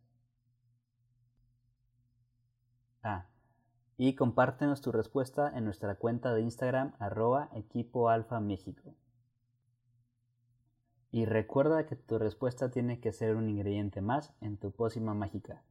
Ah, 3.03 3.27
y 3.97 4.15
compártenos 4.15 4.81
tu 4.81 4.91
respuesta 4.91 5.51
en 5.55 5.65
nuestra 5.65 5.95
cuenta 5.95 6.33
de 6.33 6.41
Instagram 6.41 6.93
arroba 6.99 7.49
equipo 7.53 8.09
alfa 8.09 8.39
México. 8.39 8.95
Y 11.11 11.25
recuerda 11.25 11.85
que 11.85 11.97
tu 11.97 12.17
respuesta 12.17 12.71
tiene 12.71 13.01
que 13.01 13.11
ser 13.11 13.35
un 13.35 13.49
ingrediente 13.49 14.01
más 14.01 14.33
en 14.39 14.57
tu 14.57 14.71
pócima 14.71 15.13
mágica. 15.13 15.61